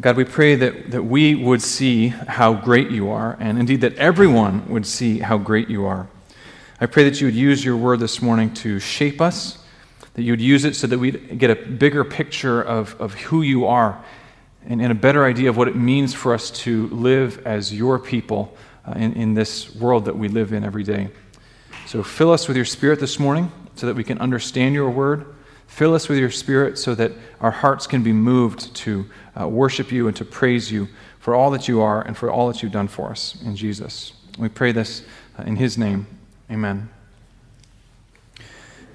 God, 0.00 0.16
we 0.16 0.24
pray 0.24 0.54
that, 0.54 0.92
that 0.92 1.02
we 1.02 1.34
would 1.34 1.60
see 1.60 2.08
how 2.08 2.54
great 2.54 2.92
you 2.92 3.10
are, 3.10 3.36
and 3.40 3.58
indeed 3.58 3.80
that 3.80 3.96
everyone 3.96 4.68
would 4.68 4.86
see 4.86 5.18
how 5.18 5.38
great 5.38 5.68
you 5.68 5.86
are. 5.86 6.06
I 6.80 6.86
pray 6.86 7.02
that 7.02 7.20
you 7.20 7.26
would 7.26 7.34
use 7.34 7.64
your 7.64 7.76
word 7.76 7.98
this 7.98 8.22
morning 8.22 8.54
to 8.54 8.78
shape 8.78 9.20
us, 9.20 9.58
that 10.14 10.22
you 10.22 10.32
would 10.32 10.40
use 10.40 10.64
it 10.64 10.76
so 10.76 10.86
that 10.86 11.00
we'd 11.00 11.40
get 11.40 11.50
a 11.50 11.56
bigger 11.56 12.04
picture 12.04 12.62
of, 12.62 12.94
of 13.00 13.14
who 13.14 13.42
you 13.42 13.66
are 13.66 14.00
and, 14.64 14.80
and 14.80 14.92
a 14.92 14.94
better 14.94 15.24
idea 15.24 15.50
of 15.50 15.56
what 15.56 15.66
it 15.66 15.74
means 15.74 16.14
for 16.14 16.32
us 16.32 16.52
to 16.52 16.86
live 16.88 17.44
as 17.44 17.74
your 17.74 17.98
people 17.98 18.56
uh, 18.86 18.92
in, 18.92 19.14
in 19.14 19.34
this 19.34 19.74
world 19.74 20.04
that 20.04 20.16
we 20.16 20.28
live 20.28 20.52
in 20.52 20.62
every 20.62 20.84
day. 20.84 21.08
So 21.86 22.04
fill 22.04 22.32
us 22.32 22.46
with 22.46 22.56
your 22.56 22.66
spirit 22.66 23.00
this 23.00 23.18
morning 23.18 23.50
so 23.74 23.86
that 23.86 23.96
we 23.96 24.04
can 24.04 24.18
understand 24.18 24.74
your 24.74 24.90
word. 24.90 25.34
Fill 25.68 25.94
us 25.94 26.08
with 26.08 26.18
your 26.18 26.30
spirit 26.30 26.76
so 26.76 26.94
that 26.96 27.12
our 27.40 27.52
hearts 27.52 27.86
can 27.86 28.02
be 28.02 28.12
moved 28.12 28.74
to 28.74 29.06
uh, 29.40 29.46
worship 29.46 29.92
you 29.92 30.08
and 30.08 30.16
to 30.16 30.24
praise 30.24 30.72
you 30.72 30.88
for 31.20 31.34
all 31.34 31.50
that 31.52 31.68
you 31.68 31.80
are 31.80 32.02
and 32.02 32.16
for 32.16 32.30
all 32.30 32.48
that 32.48 32.62
you've 32.62 32.72
done 32.72 32.88
for 32.88 33.10
us 33.10 33.40
in 33.44 33.54
Jesus. 33.54 34.14
We 34.38 34.48
pray 34.48 34.72
this 34.72 35.04
uh, 35.38 35.44
in 35.44 35.56
his 35.56 35.78
name. 35.78 36.06
Amen. 36.50 36.88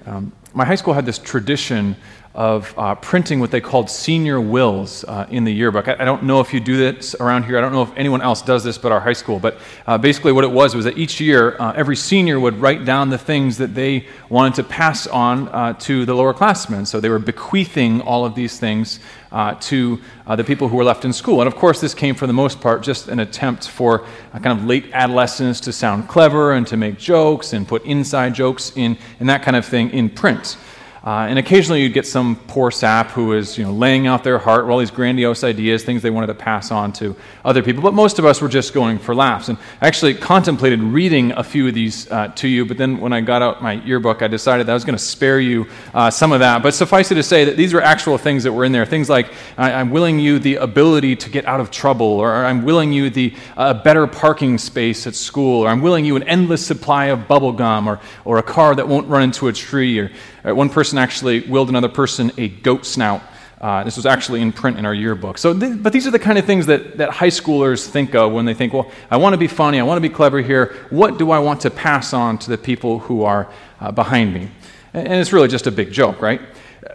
Um, 0.04 0.32
my 0.52 0.64
high 0.64 0.74
school 0.74 0.92
had 0.92 1.06
this 1.06 1.18
tradition 1.18 1.96
of 2.34 2.74
uh, 2.76 2.96
printing 2.96 3.38
what 3.38 3.52
they 3.52 3.60
called 3.60 3.88
senior 3.88 4.40
wills 4.40 5.04
uh, 5.04 5.24
in 5.30 5.44
the 5.44 5.52
yearbook. 5.52 5.86
I, 5.86 5.94
I, 6.00 6.04
don't 6.04 6.24
know 6.24 6.40
if 6.40 6.52
you 6.52 6.58
do 6.58 6.76
this 6.76 7.14
around 7.20 7.44
here. 7.44 7.56
I 7.56 7.60
don't 7.60 7.72
know 7.72 7.82
if 7.82 7.92
anyone 7.96 8.20
else 8.22 8.42
does 8.42 8.64
this 8.64 8.76
but 8.76 8.90
our 8.90 8.98
high 8.98 9.12
school. 9.12 9.38
But 9.38 9.58
uh, 9.86 9.98
basically, 9.98 10.32
what 10.32 10.42
it 10.42 10.50
was 10.50 10.74
was 10.74 10.84
that 10.84 10.98
each 10.98 11.20
year, 11.20 11.56
uh, 11.60 11.72
every 11.76 11.94
senior 11.94 12.40
would 12.40 12.56
write 12.56 12.84
down 12.84 13.10
the 13.10 13.18
things 13.18 13.58
that 13.58 13.76
they 13.76 14.08
wanted 14.28 14.54
to 14.54 14.64
pass 14.64 15.06
on 15.06 15.48
uh, 15.48 15.74
to 15.74 16.04
the 16.04 16.14
lower 16.14 16.34
classmen. 16.34 16.86
So 16.86 16.98
they 16.98 17.08
were 17.08 17.20
bequeathing 17.20 18.00
all 18.00 18.24
of 18.24 18.34
these 18.34 18.58
things 18.58 18.98
uh, 19.30 19.54
to 19.60 20.00
the 20.36 20.42
people 20.44 20.68
who 20.68 20.76
were 20.76 20.84
left 20.84 21.04
in 21.04 21.12
school. 21.12 21.40
And 21.40 21.46
of 21.46 21.54
course, 21.54 21.80
this 21.80 21.94
came 21.94 22.16
for 22.16 22.26
the 22.26 22.32
most 22.32 22.60
part 22.60 22.82
just 22.82 23.08
an 23.08 23.20
attempt 23.20 23.68
for 23.68 24.06
kind 24.32 24.58
of 24.58 24.64
late 24.64 24.90
adolescents 24.92 25.60
to 25.60 25.72
sound 25.72 26.08
clever 26.08 26.52
and 26.52 26.66
to 26.66 26.76
make 26.76 26.98
jokes 26.98 27.52
and 27.52 27.66
put 27.66 27.84
inside 27.84 28.34
jokes 28.34 28.72
in, 28.74 28.96
and 29.20 29.28
that 29.28 29.42
kind 29.42 29.56
of 29.56 29.64
thing 29.64 29.90
in 29.90 30.10
print. 30.10 30.56
Uh, 31.04 31.26
and 31.28 31.38
occasionally 31.38 31.82
you'd 31.82 31.92
get 31.92 32.06
some 32.06 32.34
poor 32.46 32.70
sap 32.70 33.10
who 33.10 33.34
is 33.34 33.58
you 33.58 33.64
know, 33.64 33.72
laying 33.72 34.06
out 34.06 34.24
their 34.24 34.38
heart 34.38 34.64
with 34.64 34.72
all 34.72 34.78
these 34.78 34.90
grandiose 34.90 35.44
ideas, 35.44 35.84
things 35.84 36.00
they 36.00 36.08
wanted 36.08 36.28
to 36.28 36.34
pass 36.34 36.70
on 36.70 36.94
to 36.94 37.14
other 37.44 37.62
people. 37.62 37.82
But 37.82 37.92
most 37.92 38.18
of 38.18 38.24
us 38.24 38.40
were 38.40 38.48
just 38.48 38.72
going 38.72 38.98
for 38.98 39.14
laughs. 39.14 39.50
And 39.50 39.58
I 39.82 39.86
actually 39.86 40.14
contemplated 40.14 40.80
reading 40.80 41.32
a 41.32 41.44
few 41.44 41.68
of 41.68 41.74
these 41.74 42.10
uh, 42.10 42.28
to 42.36 42.48
you, 42.48 42.64
but 42.64 42.78
then 42.78 43.00
when 43.00 43.12
I 43.12 43.20
got 43.20 43.42
out 43.42 43.62
my 43.62 43.74
yearbook, 43.74 44.22
I 44.22 44.28
decided 44.28 44.66
that 44.66 44.72
I 44.72 44.74
was 44.74 44.86
going 44.86 44.96
to 44.96 45.04
spare 45.04 45.38
you 45.40 45.66
uh, 45.92 46.10
some 46.10 46.32
of 46.32 46.40
that. 46.40 46.62
But 46.62 46.72
suffice 46.72 47.10
it 47.10 47.16
to 47.16 47.22
say 47.22 47.44
that 47.44 47.58
these 47.58 47.74
were 47.74 47.82
actual 47.82 48.16
things 48.16 48.44
that 48.44 48.52
were 48.54 48.64
in 48.64 48.72
there. 48.72 48.86
Things 48.86 49.10
like, 49.10 49.30
I'm 49.58 49.90
willing 49.90 50.18
you 50.18 50.38
the 50.38 50.56
ability 50.56 51.16
to 51.16 51.28
get 51.28 51.44
out 51.44 51.60
of 51.60 51.70
trouble, 51.70 52.06
or 52.06 52.32
I'm 52.32 52.64
willing 52.64 52.94
you 52.94 53.10
the 53.10 53.34
uh, 53.58 53.74
better 53.74 54.06
parking 54.06 54.56
space 54.56 55.06
at 55.06 55.14
school, 55.14 55.64
or 55.64 55.68
I'm 55.68 55.82
willing 55.82 56.06
you 56.06 56.16
an 56.16 56.22
endless 56.22 56.64
supply 56.64 57.06
of 57.06 57.28
bubble 57.28 57.52
gum, 57.52 57.86
or, 57.88 58.00
or 58.24 58.38
a 58.38 58.42
car 58.42 58.74
that 58.74 58.88
won't 58.88 59.06
run 59.08 59.24
into 59.24 59.48
a 59.48 59.52
tree, 59.52 59.98
or 59.98 60.10
uh, 60.46 60.54
one 60.54 60.68
person 60.68 60.98
actually 60.98 61.40
willed 61.40 61.68
another 61.68 61.88
person 61.88 62.32
a 62.38 62.48
goat 62.48 62.86
snout. 62.86 63.22
Uh, 63.60 63.82
this 63.82 63.96
was 63.96 64.04
actually 64.04 64.42
in 64.42 64.52
print 64.52 64.78
in 64.78 64.84
our 64.84 64.92
yearbook. 64.92 65.38
So, 65.38 65.58
th- 65.58 65.82
but 65.82 65.92
these 65.92 66.06
are 66.06 66.10
the 66.10 66.18
kind 66.18 66.38
of 66.38 66.44
things 66.44 66.66
that, 66.66 66.98
that 66.98 67.10
high 67.10 67.28
schoolers 67.28 67.88
think 67.88 68.14
of 68.14 68.32
when 68.32 68.44
they 68.44 68.52
think, 68.52 68.72
well, 68.72 68.90
I 69.10 69.16
want 69.16 69.32
to 69.32 69.38
be 69.38 69.46
funny, 69.46 69.80
I 69.80 69.84
want 69.84 69.96
to 69.96 70.06
be 70.06 70.14
clever 70.14 70.42
here. 70.42 70.76
What 70.90 71.18
do 71.18 71.30
I 71.30 71.38
want 71.38 71.62
to 71.62 71.70
pass 71.70 72.12
on 72.12 72.36
to 72.38 72.50
the 72.50 72.58
people 72.58 72.98
who 72.98 73.22
are 73.22 73.50
uh, 73.80 73.90
behind 73.90 74.34
me? 74.34 74.50
And, 74.92 75.08
and 75.08 75.20
it's 75.20 75.32
really 75.32 75.48
just 75.48 75.66
a 75.66 75.72
big 75.72 75.92
joke, 75.92 76.20
right? 76.20 76.42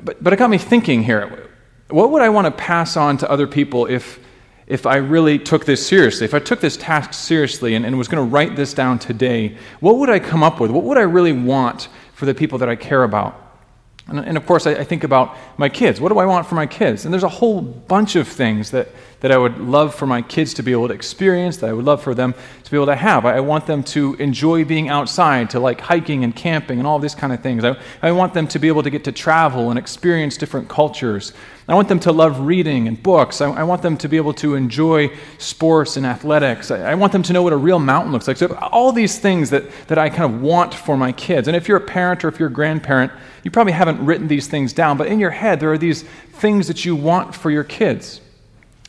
But, 0.03 0.23
but 0.23 0.31
it 0.33 0.35
got 0.37 0.49
me 0.49 0.59
thinking 0.59 1.03
here 1.03 1.49
what 1.89 2.11
would 2.11 2.21
I 2.21 2.29
want 2.29 2.45
to 2.45 2.51
pass 2.51 2.95
on 2.95 3.17
to 3.17 3.29
other 3.29 3.47
people 3.47 3.87
if, 3.87 4.19
if 4.67 4.85
I 4.85 4.97
really 4.97 5.39
took 5.39 5.65
this 5.65 5.85
seriously? 5.85 6.25
If 6.25 6.33
I 6.33 6.39
took 6.39 6.61
this 6.61 6.77
task 6.77 7.13
seriously 7.13 7.75
and, 7.75 7.85
and 7.85 7.97
was 7.97 8.07
going 8.07 8.23
to 8.23 8.31
write 8.31 8.55
this 8.55 8.73
down 8.73 8.99
today, 8.99 9.57
what 9.79 9.97
would 9.97 10.09
I 10.09 10.19
come 10.19 10.43
up 10.43 10.59
with? 10.59 10.71
What 10.71 10.83
would 10.83 10.97
I 10.97 11.03
really 11.03 11.33
want 11.33 11.89
for 12.19 12.25
the 12.25 12.33
people 12.33 12.57
that 12.57 12.67
I 12.67 12.75
care 12.75 13.05
about. 13.05 13.33
And, 14.09 14.19
and 14.19 14.35
of 14.35 14.45
course, 14.45 14.67
I, 14.67 14.71
I, 14.71 14.83
think 14.83 15.05
about 15.05 15.37
my 15.55 15.69
kids. 15.69 16.01
What 16.01 16.09
do 16.09 16.19
I 16.19 16.25
want 16.25 16.45
for 16.47 16.55
my 16.55 16.65
kids? 16.65 17.05
And 17.05 17.13
there's 17.13 17.23
a 17.23 17.29
whole 17.29 17.61
bunch 17.61 18.17
of 18.17 18.27
things 18.27 18.71
that, 18.71 18.89
that 19.21 19.31
I 19.31 19.37
would 19.37 19.57
love 19.57 19.95
for 19.95 20.05
my 20.05 20.21
kids 20.21 20.53
to 20.55 20.63
be 20.63 20.73
able 20.73 20.89
to 20.89 20.93
experience, 20.93 21.55
that 21.57 21.69
I 21.69 21.71
would 21.71 21.85
love 21.85 22.03
for 22.03 22.13
them 22.13 22.33
to 22.65 22.71
be 22.71 22.75
able 22.75 22.87
to 22.87 22.95
have. 22.97 23.25
I, 23.25 23.37
I 23.37 23.39
want 23.39 23.67
them 23.67 23.83
to 23.83 24.15
enjoy 24.15 24.65
being 24.65 24.89
outside, 24.89 25.49
to 25.51 25.61
like 25.61 25.79
hiking 25.79 26.25
and 26.25 26.35
camping 26.35 26.77
and 26.79 26.85
all 26.85 26.99
these 26.99 27.15
kind 27.15 27.31
of 27.31 27.41
things. 27.41 27.63
I, 27.63 27.77
I 28.01 28.11
want 28.11 28.33
them 28.33 28.49
to 28.49 28.59
be 28.59 28.67
able 28.67 28.83
to 28.83 28.89
get 28.89 29.05
to 29.05 29.13
travel 29.13 29.69
and 29.69 29.79
experience 29.79 30.35
different 30.35 30.67
cultures. 30.67 31.31
I 31.69 31.75
want 31.75 31.87
them 31.87 31.99
to 31.99 32.11
love 32.11 32.39
reading 32.39 32.87
and 32.87 33.01
books. 33.01 33.41
I, 33.41 33.51
I 33.51 33.61
want 33.61 33.83
them 33.83 33.95
to 33.97 34.09
be 34.09 34.17
able 34.17 34.33
to 34.33 34.55
enjoy 34.55 35.15
sports 35.37 35.97
and 35.97 36.05
athletics. 36.05 36.71
I, 36.71 36.93
I, 36.93 36.95
want 36.95 37.11
them 37.11 37.21
to 37.21 37.31
know 37.31 37.43
what 37.43 37.53
a 37.53 37.57
real 37.57 37.77
mountain 37.77 38.11
looks 38.11 38.27
like. 38.27 38.37
So, 38.37 38.55
all 38.71 38.91
these 38.91 39.19
things 39.19 39.51
that, 39.51 39.69
that 39.87 39.99
I 39.99 40.09
kind 40.09 40.33
of 40.33 40.41
want 40.41 40.73
for 40.73 40.97
my 40.97 41.11
kids. 41.11 41.47
And 41.47 41.55
if 41.55 41.67
you're 41.67 41.77
a 41.77 41.81
parent 41.81 42.25
or 42.25 42.27
if 42.27 42.39
you're 42.39 42.49
a 42.49 42.51
grandparent, 42.51 43.11
you 43.43 43.51
probably 43.51 43.73
haven't 43.73 44.03
written 44.03 44.27
these 44.27 44.47
things 44.47 44.73
down, 44.73 44.97
but 44.97 45.05
in 45.05 45.19
your 45.19 45.29
head, 45.29 45.59
there 45.59 45.71
are 45.71 45.77
these 45.77 46.01
things 46.33 46.67
that 46.67 46.85
you 46.85 46.95
want 46.95 47.35
for 47.35 47.51
your 47.51 47.63
kids. 47.63 48.19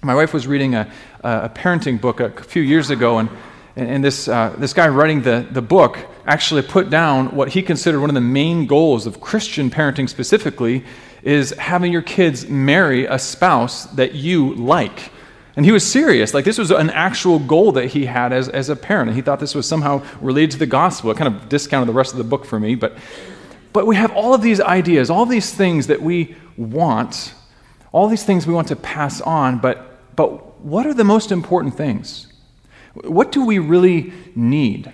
My 0.01 0.15
wife 0.15 0.33
was 0.33 0.47
reading 0.47 0.75
a, 0.75 0.91
a 1.23 1.51
parenting 1.51 2.01
book 2.01 2.21
a 2.21 2.31
few 2.31 2.62
years 2.62 2.89
ago, 2.89 3.19
and, 3.19 3.29
and 3.77 4.03
this, 4.03 4.27
uh, 4.27 4.55
this 4.57 4.73
guy 4.73 4.89
writing 4.89 5.21
the, 5.21 5.47
the 5.51 5.61
book 5.61 5.99
actually 6.27 6.62
put 6.62 6.89
down 6.89 7.27
what 7.37 7.51
he 7.51 7.61
considered 7.61 8.01
one 8.01 8.09
of 8.09 8.15
the 8.15 8.23
main 8.23 8.65
goals 8.65 9.05
of 9.05 9.21
Christian 9.21 9.69
parenting 9.69 10.09
specifically 10.09 10.83
is 11.22 11.50
having 11.53 11.92
your 11.92 12.03
kids 12.03 12.48
marry 12.48 13.06
a 13.06 13.19
spouse 13.19 13.84
that 13.86 14.14
you 14.14 14.54
like. 14.54 15.10
And 15.56 15.66
he 15.66 15.72
was 15.72 15.91
serious. 15.91 16.32
Like, 16.32 16.44
this 16.44 16.58
was 16.58 16.70
an 16.70 16.91
actual 16.91 17.38
goal 17.38 17.72
that 17.72 17.86
he 17.86 18.06
had 18.06 18.32
as, 18.32 18.48
as 18.48 18.69
a 18.69 18.76
parent. 18.76 19.08
And 19.08 19.16
he 19.16 19.22
thought 19.22 19.41
this 19.41 19.54
was 19.54 19.69
somehow 19.69 20.03
related 20.20 20.53
to 20.53 20.58
the 20.58 20.66
gospel. 20.66 21.10
It 21.10 21.16
kind 21.16 21.34
of 21.34 21.48
discounted 21.48 21.88
the 21.88 21.92
rest 21.92 22.12
of 22.12 22.19
the 22.19 22.25
book 22.25 22.44
for 22.44 22.58
me. 22.58 22.76
But, 22.76 22.97
but 23.72 23.86
we 23.86 23.97
have 23.97 24.12
all 24.12 24.32
of 24.32 24.42
these 24.42 24.60
ideas, 24.60 25.10
all 25.10 25.26
these 25.26 25.53
things 25.53 25.88
that 25.88 26.00
we 26.00 26.36
want, 26.56 27.34
all 27.92 28.08
these 28.08 28.25
things 28.25 28.47
we 28.47 28.54
want 28.54 28.69
to 28.69 28.76
pass 28.76 29.20
on. 29.20 29.58
But, 29.58 30.16
but 30.16 30.60
what 30.60 30.87
are 30.87 30.94
the 30.94 31.04
most 31.04 31.32
important 31.32 31.76
things? 31.76 32.32
What 32.94 33.32
do 33.32 33.44
we 33.44 33.58
really 33.58 34.12
need? 34.34 34.87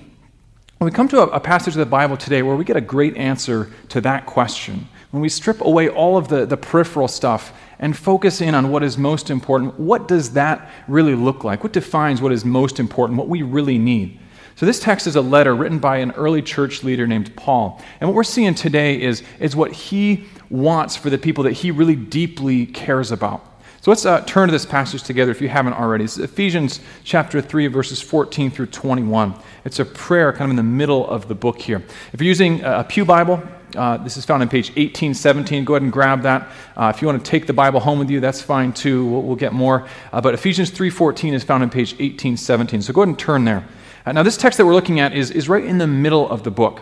When 0.78 0.91
we 0.91 0.91
come 0.91 1.08
to 1.08 1.20
a, 1.20 1.26
a 1.28 1.41
passage 1.41 1.75
of 1.75 1.78
the 1.78 1.87
Bible 1.87 2.16
today 2.16 2.43
where 2.43 2.56
we 2.56 2.64
get 2.64 2.76
a 2.76 2.82
great 2.82 3.16
answer 3.16 3.70
to 3.91 4.00
that 4.03 4.26
question, 4.26 4.88
when 5.11 5.22
we 5.22 5.28
strip 5.28 5.61
away 5.61 5.89
all 5.89 6.17
of 6.17 6.28
the, 6.28 6.47
the 6.47 6.56
peripheral 6.56 7.09
stuff 7.09 7.53
and 7.78 7.97
focus 7.97 8.41
in 8.41 8.55
on 8.55 8.71
what 8.71 8.83
is 8.83 8.99
most 8.99 9.31
important, 9.31 9.78
what 9.78 10.09
does 10.09 10.33
that 10.33 10.71
really 10.89 11.15
look 11.15 11.44
like? 11.44 11.62
What 11.62 11.72
defines 11.72 12.21
what 12.21 12.33
is 12.33 12.44
most 12.44 12.81
important, 12.81 13.19
what 13.19 13.28
we 13.28 13.43
really 13.43 13.78
need? 13.78 14.19
So, 14.56 14.65
this 14.65 14.81
text 14.81 15.06
is 15.06 15.17
a 15.17 15.21
letter 15.21 15.55
written 15.55 15.78
by 15.78 15.99
an 15.99 16.12
early 16.12 16.41
church 16.41 16.83
leader 16.83 17.06
named 17.06 17.37
Paul. 17.37 17.83
And 18.00 18.09
what 18.09 18.15
we're 18.15 18.25
seeing 18.25 18.55
today 18.55 19.00
is, 19.00 19.22
is 19.39 19.55
what 19.55 19.71
he 19.71 20.25
wants 20.49 20.97
for 20.97 21.11
the 21.11 21.19
people 21.19 21.44
that 21.44 21.53
he 21.53 21.71
really 21.71 21.97
deeply 21.97 22.65
cares 22.65 23.12
about. 23.12 23.44
So 23.83 23.91
let's 23.91 24.06
uh, 24.06 24.23
turn 24.23 24.49
to 24.49 24.53
this 24.53 24.67
passage 24.67 25.03
together 25.03 25.31
if 25.31 25.41
you 25.41 25.49
haven't 25.49 25.75
already. 25.75 26.05
It's 26.05 26.19
Ephesians 26.19 26.81
chapter 27.05 27.41
3, 27.41 27.69
verses 27.69 28.00
14 28.00 28.50
through 28.50 28.67
21. 28.67 29.34
It's 29.65 29.78
a 29.78 29.84
prayer 29.84 30.33
kind 30.33 30.44
of 30.44 30.50
in 30.50 30.56
the 30.56 30.62
middle 30.62 31.06
of 31.06 31.28
the 31.28 31.34
book 31.34 31.61
here. 31.61 31.84
If 32.12 32.21
you're 32.21 32.27
using 32.27 32.62
a 32.65 32.83
Pew 32.83 33.05
Bible, 33.05 33.43
uh, 33.76 33.97
this 33.98 34.16
is 34.16 34.25
found 34.25 34.42
on 34.42 34.48
page 34.48 34.69
1817. 34.70 35.64
Go 35.64 35.75
ahead 35.75 35.82
and 35.82 35.92
grab 35.92 36.22
that. 36.22 36.48
Uh, 36.76 36.92
if 36.94 37.03
you 37.03 37.06
want 37.09 37.25
to 37.25 37.31
take 37.31 37.47
the 37.47 37.53
Bible 37.53 37.81
home 37.81 37.98
with 37.98 38.10
you, 38.10 38.20
that's 38.20 38.42
fine 38.42 38.72
too. 38.72 39.06
We'll, 39.06 39.22
we'll 39.22 39.37
get 39.37 39.53
more. 39.53 39.87
Uh, 40.12 40.20
but 40.20 40.34
Ephesians 40.34 40.70
3.14 40.70 41.32
is 41.32 41.44
found 41.44 41.62
on 41.62 41.70
page 41.70 41.92
1817. 41.92 42.82
So 42.82 42.92
go 42.92 43.03
ahead 43.03 43.09
and 43.09 43.19
turn 43.19 43.44
there. 43.44 43.66
Uh, 44.04 44.12
now, 44.12 44.22
this 44.22 44.37
text 44.37 44.56
that 44.59 44.66
we're 44.66 44.75
looking 44.75 45.00
at 45.00 45.14
is, 45.14 45.31
is 45.31 45.48
right 45.48 45.64
in 45.64 45.78
the 45.78 45.87
middle 45.87 46.28
of 46.28 46.42
the 46.42 46.50
book. 46.50 46.81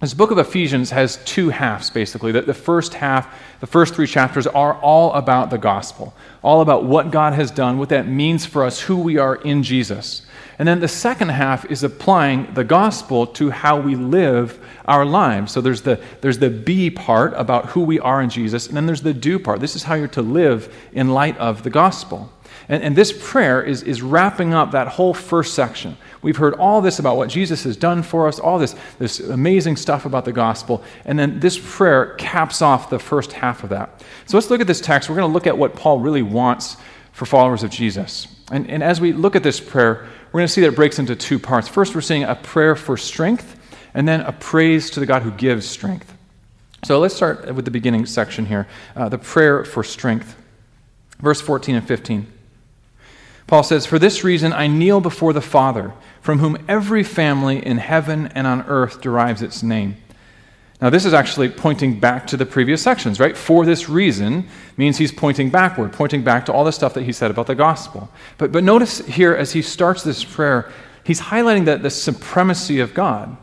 This 0.00 0.12
book 0.12 0.30
of 0.30 0.36
Ephesians 0.36 0.90
has 0.90 1.16
two 1.24 1.48
halves, 1.48 1.88
basically. 1.88 2.30
The, 2.30 2.42
the 2.42 2.52
first 2.52 2.94
half, 2.94 3.34
the 3.60 3.66
first 3.66 3.94
three 3.94 4.06
chapters, 4.06 4.46
are 4.46 4.74
all 4.74 5.12
about 5.14 5.48
the 5.48 5.56
gospel, 5.56 6.14
all 6.42 6.60
about 6.60 6.84
what 6.84 7.10
God 7.10 7.32
has 7.32 7.50
done, 7.50 7.78
what 7.78 7.88
that 7.88 8.06
means 8.06 8.44
for 8.44 8.62
us, 8.62 8.80
who 8.80 8.98
we 8.98 9.16
are 9.16 9.36
in 9.36 9.62
Jesus. 9.62 10.20
And 10.58 10.68
then 10.68 10.80
the 10.80 10.88
second 10.88 11.30
half 11.30 11.64
is 11.70 11.82
applying 11.82 12.52
the 12.52 12.64
gospel 12.64 13.26
to 13.28 13.50
how 13.50 13.80
we 13.80 13.94
live 13.94 14.62
our 14.84 15.06
lives. 15.06 15.52
So 15.52 15.62
there's 15.62 15.82
the, 15.82 15.98
there's 16.20 16.38
the 16.38 16.50
be 16.50 16.90
part 16.90 17.32
about 17.34 17.66
who 17.70 17.80
we 17.80 17.98
are 17.98 18.20
in 18.20 18.28
Jesus, 18.28 18.66
and 18.66 18.76
then 18.76 18.84
there's 18.84 19.02
the 19.02 19.14
do 19.14 19.38
part. 19.38 19.60
This 19.60 19.76
is 19.76 19.84
how 19.84 19.94
you're 19.94 20.08
to 20.08 20.22
live 20.22 20.74
in 20.92 21.08
light 21.08 21.38
of 21.38 21.62
the 21.62 21.70
gospel. 21.70 22.30
And, 22.68 22.82
and 22.82 22.96
this 22.96 23.12
prayer 23.12 23.62
is, 23.62 23.82
is 23.82 24.02
wrapping 24.02 24.52
up 24.52 24.72
that 24.72 24.88
whole 24.88 25.14
first 25.14 25.54
section. 25.54 25.96
We've 26.22 26.36
heard 26.36 26.54
all 26.54 26.80
this 26.80 26.98
about 26.98 27.16
what 27.16 27.28
Jesus 27.28 27.62
has 27.64 27.76
done 27.76 28.02
for 28.02 28.26
us, 28.26 28.38
all 28.38 28.58
this, 28.58 28.74
this 28.98 29.20
amazing 29.20 29.76
stuff 29.76 30.04
about 30.04 30.24
the 30.24 30.32
gospel, 30.32 30.82
and 31.04 31.18
then 31.18 31.38
this 31.38 31.58
prayer 31.58 32.14
caps 32.16 32.62
off 32.62 32.90
the 32.90 32.98
first 32.98 33.32
half 33.32 33.62
of 33.62 33.70
that. 33.70 34.02
So 34.26 34.36
let's 34.36 34.50
look 34.50 34.60
at 34.60 34.66
this 34.66 34.80
text. 34.80 35.08
We're 35.08 35.16
going 35.16 35.28
to 35.30 35.34
look 35.34 35.46
at 35.46 35.56
what 35.56 35.76
Paul 35.76 36.00
really 36.00 36.22
wants 36.22 36.76
for 37.12 37.26
followers 37.26 37.62
of 37.62 37.70
Jesus. 37.70 38.26
And, 38.50 38.68
and 38.68 38.82
as 38.82 39.00
we 39.00 39.12
look 39.12 39.36
at 39.36 39.42
this 39.42 39.60
prayer, 39.60 40.06
we're 40.32 40.40
going 40.40 40.48
to 40.48 40.52
see 40.52 40.60
that 40.62 40.68
it 40.68 40.76
breaks 40.76 40.98
into 40.98 41.14
two 41.14 41.38
parts. 41.38 41.68
First, 41.68 41.94
we're 41.94 42.00
seeing 42.00 42.24
a 42.24 42.34
prayer 42.34 42.74
for 42.74 42.96
strength, 42.96 43.58
and 43.94 44.06
then 44.06 44.20
a 44.22 44.32
praise 44.32 44.90
to 44.90 45.00
the 45.00 45.06
God 45.06 45.22
who 45.22 45.30
gives 45.30 45.66
strength. 45.66 46.12
So 46.84 46.98
let's 47.00 47.14
start 47.14 47.52
with 47.54 47.64
the 47.64 47.70
beginning 47.70 48.06
section 48.06 48.46
here 48.46 48.68
uh, 48.94 49.08
the 49.08 49.18
prayer 49.18 49.64
for 49.64 49.82
strength. 49.82 50.36
Verse 51.20 51.40
14 51.40 51.76
and 51.76 51.86
15. 51.86 52.32
Paul 53.46 53.62
says, 53.62 53.86
For 53.86 53.98
this 53.98 54.24
reason 54.24 54.52
I 54.52 54.66
kneel 54.66 55.00
before 55.00 55.32
the 55.32 55.40
Father, 55.40 55.92
from 56.20 56.40
whom 56.40 56.58
every 56.68 57.02
family 57.02 57.64
in 57.64 57.78
heaven 57.78 58.28
and 58.28 58.46
on 58.46 58.62
earth 58.62 59.00
derives 59.00 59.42
its 59.42 59.62
name. 59.62 59.96
Now, 60.80 60.90
this 60.90 61.06
is 61.06 61.14
actually 61.14 61.48
pointing 61.48 61.98
back 61.98 62.26
to 62.26 62.36
the 62.36 62.44
previous 62.44 62.82
sections, 62.82 63.18
right? 63.18 63.34
For 63.34 63.64
this 63.64 63.88
reason 63.88 64.46
means 64.76 64.98
he's 64.98 65.12
pointing 65.12 65.48
backward, 65.48 65.92
pointing 65.92 66.22
back 66.22 66.44
to 66.46 66.52
all 66.52 66.64
the 66.64 66.72
stuff 66.72 66.92
that 66.94 67.04
he 67.04 67.12
said 67.12 67.30
about 67.30 67.46
the 67.46 67.54
gospel. 67.54 68.10
But, 68.36 68.52
but 68.52 68.62
notice 68.62 68.98
here, 69.06 69.34
as 69.34 69.52
he 69.52 69.62
starts 69.62 70.02
this 70.02 70.22
prayer, 70.22 70.70
he's 71.02 71.20
highlighting 71.20 71.64
that 71.64 71.82
the 71.82 71.88
supremacy 71.88 72.80
of 72.80 72.92
God. 72.92 73.38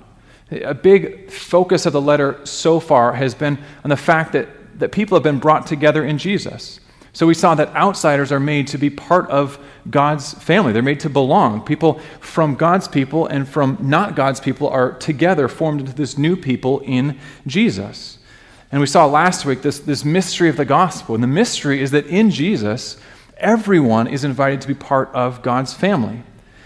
A 0.52 0.76
big 0.76 1.32
focus 1.32 1.88
of 1.88 1.94
the 1.94 2.02
letter 2.02 2.40
so 2.46 2.80
far 2.80 3.14
has 3.14 3.34
been 3.34 3.58
on 3.84 3.90
the 3.90 3.98
fact 3.98 4.34
that, 4.34 4.48
that 4.78 4.92
people 4.92 5.16
have 5.16 5.24
been 5.24 5.40
brought 5.40 5.66
together 5.66 6.06
in 6.06 6.20
Jesus. 6.20 6.80
So 7.14 7.28
we 7.28 7.36
saw 7.36 7.54
that 7.56 7.76
outsiders 7.76 8.32
are 8.32 8.40
made 8.40 8.68
to 8.70 8.80
be 8.80 8.90
part 8.90 9.30
of 9.30 9.60
God's 9.88 10.34
family. 10.34 10.74
They're 10.74 10.82
made 10.82 11.00
to 11.02 11.10
belong. 11.10 11.62
People 11.62 12.00
from 12.20 12.56
God's 12.56 12.88
people 12.88 13.28
and 13.28 13.48
from 13.48 13.78
not 13.80 14.16
God's 14.16 14.40
people 14.40 14.68
are 14.68 14.94
together 14.94 15.48
formed 15.48 15.82
into 15.82 15.94
this 15.94 16.18
new 16.18 16.36
people 16.36 16.80
in 16.80 17.20
Jesus. 17.46 18.18
And 18.72 18.82
we 18.82 18.88
saw 18.88 19.06
last 19.06 19.46
week 19.46 19.62
this, 19.62 19.80
this 19.80 20.04
mystery 20.04 20.50
of 20.50 20.58
the 20.58 20.66
gospel. 20.66 21.14
And 21.14 21.24
the 21.24 21.28
mystery 21.28 21.82
is 21.82 21.92
that 21.92 22.08
in 22.08 22.32
Jesus, 22.32 22.98
everyone 23.38 24.08
is 24.08 24.24
invited 24.24 24.62
to 24.62 24.68
be 24.68 24.74
part 24.74 25.10
of 25.14 25.44
God's 25.44 25.74
family. 25.74 26.24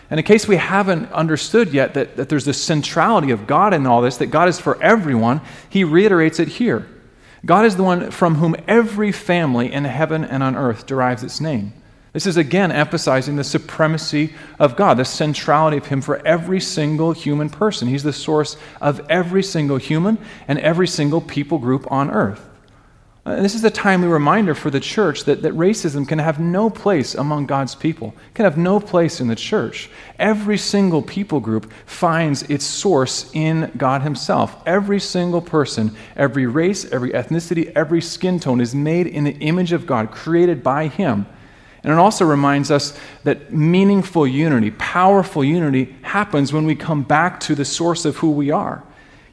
And 0.10 0.18
in 0.18 0.26
case 0.26 0.48
we 0.48 0.56
haven't 0.56 1.12
understood 1.12 1.74
yet 1.74 1.94
that, 1.96 2.16
that 2.16 2.30
there's 2.30 2.46
this 2.46 2.64
centrality 2.64 3.32
of 3.32 3.46
God 3.46 3.74
in 3.74 3.86
all 3.86 4.02
this, 4.02 4.16
that 4.18 4.28
God 4.28 4.48
is 4.48 4.58
for 4.58 4.82
everyone, 4.82 5.42
he 5.70 5.84
reiterates 5.84 6.40
it 6.40 6.48
here. 6.48 6.88
God 7.48 7.66
is 7.66 7.78
the 7.78 7.84
one 7.84 8.12
from 8.12 8.36
whom 8.36 8.58
every 8.68 9.14
family 9.14 9.72
in 9.72 9.86
heaven 9.86 10.26
and 10.26 10.44
on 10.44 10.58
earth 10.58 10.86
derives 10.86 11.24
its 11.24 11.40
name. 11.40 11.72
This 12.12 12.28
is 12.28 12.36
again 12.36 12.74
emphasizing 12.74 13.38
the 13.38 13.44
supremacy 13.46 14.34
of 14.60 14.76
God, 14.76 14.98
the 14.98 15.06
centrality 15.06 15.78
of 15.78 15.86
Him 15.86 16.02
for 16.02 16.18
every 16.28 16.60
single 16.60 17.14
human 17.14 17.50
person. 17.50 17.88
He's 17.88 18.04
the 18.04 18.12
source 18.12 18.58
of 18.82 19.00
every 19.10 19.44
single 19.44 19.78
human 19.78 20.18
and 20.48 20.60
every 20.60 20.88
single 20.88 21.22
people 21.22 21.58
group 21.58 21.90
on 21.90 22.12
earth. 22.12 22.50
Uh, 23.28 23.32
and 23.32 23.44
this 23.44 23.56
is 23.56 23.64
a 23.66 23.70
timely 23.70 24.08
reminder 24.08 24.56
for 24.56 24.70
the 24.70 24.80
church 24.80 25.26
that, 25.26 25.42
that 25.42 25.52
racism 25.52 26.08
can 26.08 26.18
have 26.18 26.40
no 26.40 26.70
place 26.70 27.14
among 27.14 27.46
God's 27.46 27.76
people, 27.76 28.16
can 28.34 28.46
have 28.46 28.58
no 28.58 28.80
place 28.80 29.20
in 29.20 29.28
the 29.28 29.36
church. 29.36 29.90
Every 30.18 30.58
single 30.58 31.02
people 31.02 31.42
group 31.42 31.70
finds 31.86 32.44
its 32.44 32.64
source 32.64 33.30
in 33.34 33.70
God 33.76 34.02
Himself. 34.02 34.56
Every 34.66 35.02
single 35.02 35.42
person, 35.42 35.94
every 36.16 36.46
race, 36.46 36.90
every 36.90 37.10
ethnicity, 37.10 37.70
every 37.76 38.02
skin 38.02 38.40
tone 38.40 38.62
is 38.62 38.74
made 38.74 39.08
in 39.08 39.26
the 39.26 39.38
image 39.40 39.74
of 39.74 39.86
God, 39.86 40.10
created 40.10 40.64
by 40.64 40.88
Him. 40.88 41.26
And 41.84 41.92
it 41.92 42.00
also 42.00 42.24
reminds 42.24 42.72
us 42.72 42.98
that 43.26 43.52
meaningful 43.52 44.26
unity, 44.26 44.72
powerful 44.72 45.44
unity, 45.44 45.98
happens 46.02 46.54
when 46.54 46.66
we 46.66 46.76
come 46.76 47.04
back 47.04 47.42
to 47.42 47.56
the 47.56 47.66
source 47.66 48.06
of 48.06 48.16
who 48.18 48.32
we 48.32 48.52
are. 48.52 48.84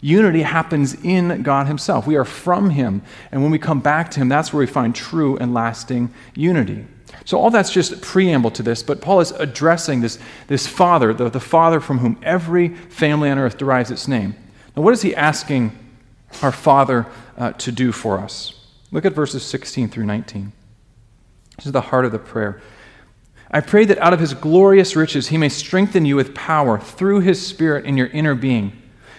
Unity 0.05 0.43
happens 0.43 0.93
in 1.03 1.43
God 1.43 1.67
Himself. 1.67 2.07
We 2.07 2.17
are 2.17 2.27
from 2.27 2.69
Him. 2.69 3.01
And 3.33 3.41
when 3.41 3.51
we 3.51 3.59
come 3.59 3.81
back 3.81 4.11
to 4.11 4.21
Him, 4.21 4.29
that's 4.29 4.53
where 4.53 4.61
we 4.61 4.67
find 4.67 4.95
true 4.95 5.39
and 5.39 5.55
lasting 5.55 6.13
unity. 6.35 6.85
So, 7.25 7.39
all 7.39 7.49
that's 7.49 7.71
just 7.71 8.03
preamble 8.03 8.51
to 8.51 8.63
this, 8.63 8.83
but 8.83 9.01
Paul 9.01 9.21
is 9.21 9.31
addressing 9.31 10.03
this, 10.03 10.19
this 10.47 10.67
Father, 10.67 11.15
the, 11.15 11.31
the 11.31 11.41
Father 11.41 11.81
from 11.81 12.01
whom 12.01 12.21
every 12.23 12.69
family 12.69 13.31
on 13.31 13.39
earth 13.39 13.57
derives 13.57 13.91
its 13.91 14.07
name. 14.07 14.35
Now, 14.77 14.83
what 14.83 14.93
is 14.93 15.01
he 15.01 15.17
asking 15.17 15.73
our 16.43 16.53
Father 16.53 17.07
uh, 17.39 17.53
to 17.53 17.73
do 17.73 17.91
for 17.91 18.19
us? 18.19 18.61
Look 18.93 19.07
at 19.07 19.15
verses 19.15 19.43
16 19.43 19.89
through 19.89 20.05
19. 20.05 20.53
This 21.57 21.65
is 21.65 21.73
the 21.73 21.81
heart 21.81 22.05
of 22.05 22.13
the 22.13 22.19
prayer. 22.19 22.61
I 23.51 23.63
pray 23.63 23.87
that 23.87 23.97
out 23.97 24.13
of 24.13 24.21
his 24.21 24.35
glorious 24.35 24.97
riches 24.97 25.29
he 25.29 25.39
may 25.39 25.49
strengthen 25.49 26.05
you 26.05 26.15
with 26.15 26.35
power 26.35 26.79
through 26.79 27.21
his 27.21 27.47
Spirit 27.47 27.87
in 27.87 27.97
your 27.97 28.09
inner 28.09 28.35
being 28.35 28.83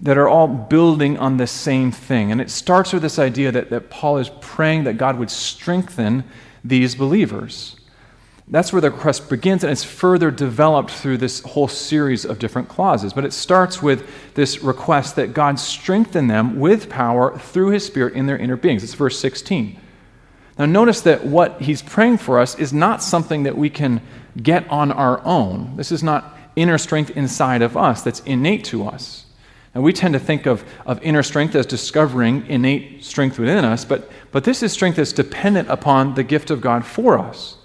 that 0.00 0.16
are 0.16 0.28
all 0.28 0.46
building 0.46 1.18
on 1.18 1.36
the 1.36 1.46
same 1.46 1.90
thing. 1.90 2.30
And 2.30 2.40
it 2.40 2.50
starts 2.50 2.92
with 2.92 3.02
this 3.02 3.18
idea 3.18 3.50
that, 3.52 3.70
that 3.70 3.90
Paul 3.90 4.18
is 4.18 4.30
praying 4.40 4.84
that 4.84 4.96
God 4.96 5.18
would 5.18 5.30
strengthen 5.30 6.24
these 6.64 6.94
believers. 6.94 7.76
That's 8.50 8.72
where 8.72 8.80
the 8.80 8.90
request 8.90 9.28
begins, 9.28 9.62
and 9.62 9.70
it's 9.70 9.84
further 9.84 10.30
developed 10.30 10.90
through 10.90 11.18
this 11.18 11.40
whole 11.40 11.68
series 11.68 12.24
of 12.24 12.38
different 12.38 12.68
clauses. 12.68 13.12
But 13.12 13.26
it 13.26 13.34
starts 13.34 13.82
with 13.82 14.08
this 14.34 14.62
request 14.62 15.16
that 15.16 15.34
God 15.34 15.58
strengthen 15.58 16.28
them 16.28 16.58
with 16.58 16.88
power 16.88 17.36
through 17.38 17.70
his 17.70 17.84
Spirit 17.84 18.14
in 18.14 18.26
their 18.26 18.38
inner 18.38 18.56
beings. 18.56 18.82
It's 18.82 18.94
verse 18.94 19.18
16. 19.18 19.78
Now, 20.58 20.64
notice 20.64 21.02
that 21.02 21.26
what 21.26 21.60
he's 21.60 21.82
praying 21.82 22.18
for 22.18 22.40
us 22.40 22.58
is 22.58 22.72
not 22.72 23.02
something 23.02 23.42
that 23.42 23.56
we 23.56 23.68
can 23.68 24.00
get 24.42 24.68
on 24.70 24.92
our 24.92 25.24
own. 25.24 25.76
This 25.76 25.92
is 25.92 26.02
not 26.02 26.36
inner 26.56 26.78
strength 26.78 27.10
inside 27.10 27.60
of 27.60 27.76
us 27.76 28.02
that's 28.02 28.20
innate 28.20 28.64
to 28.64 28.86
us. 28.86 29.26
And 29.74 29.84
we 29.84 29.92
tend 29.92 30.14
to 30.14 30.20
think 30.20 30.46
of, 30.46 30.64
of 30.86 31.02
inner 31.02 31.22
strength 31.22 31.54
as 31.54 31.66
discovering 31.66 32.46
innate 32.46 33.04
strength 33.04 33.38
within 33.38 33.64
us, 33.64 33.84
but, 33.84 34.10
but 34.32 34.44
this 34.44 34.62
is 34.62 34.72
strength 34.72 34.96
that's 34.96 35.12
dependent 35.12 35.68
upon 35.68 36.14
the 36.14 36.24
gift 36.24 36.50
of 36.50 36.60
God 36.60 36.84
for 36.84 37.18
us. 37.18 37.56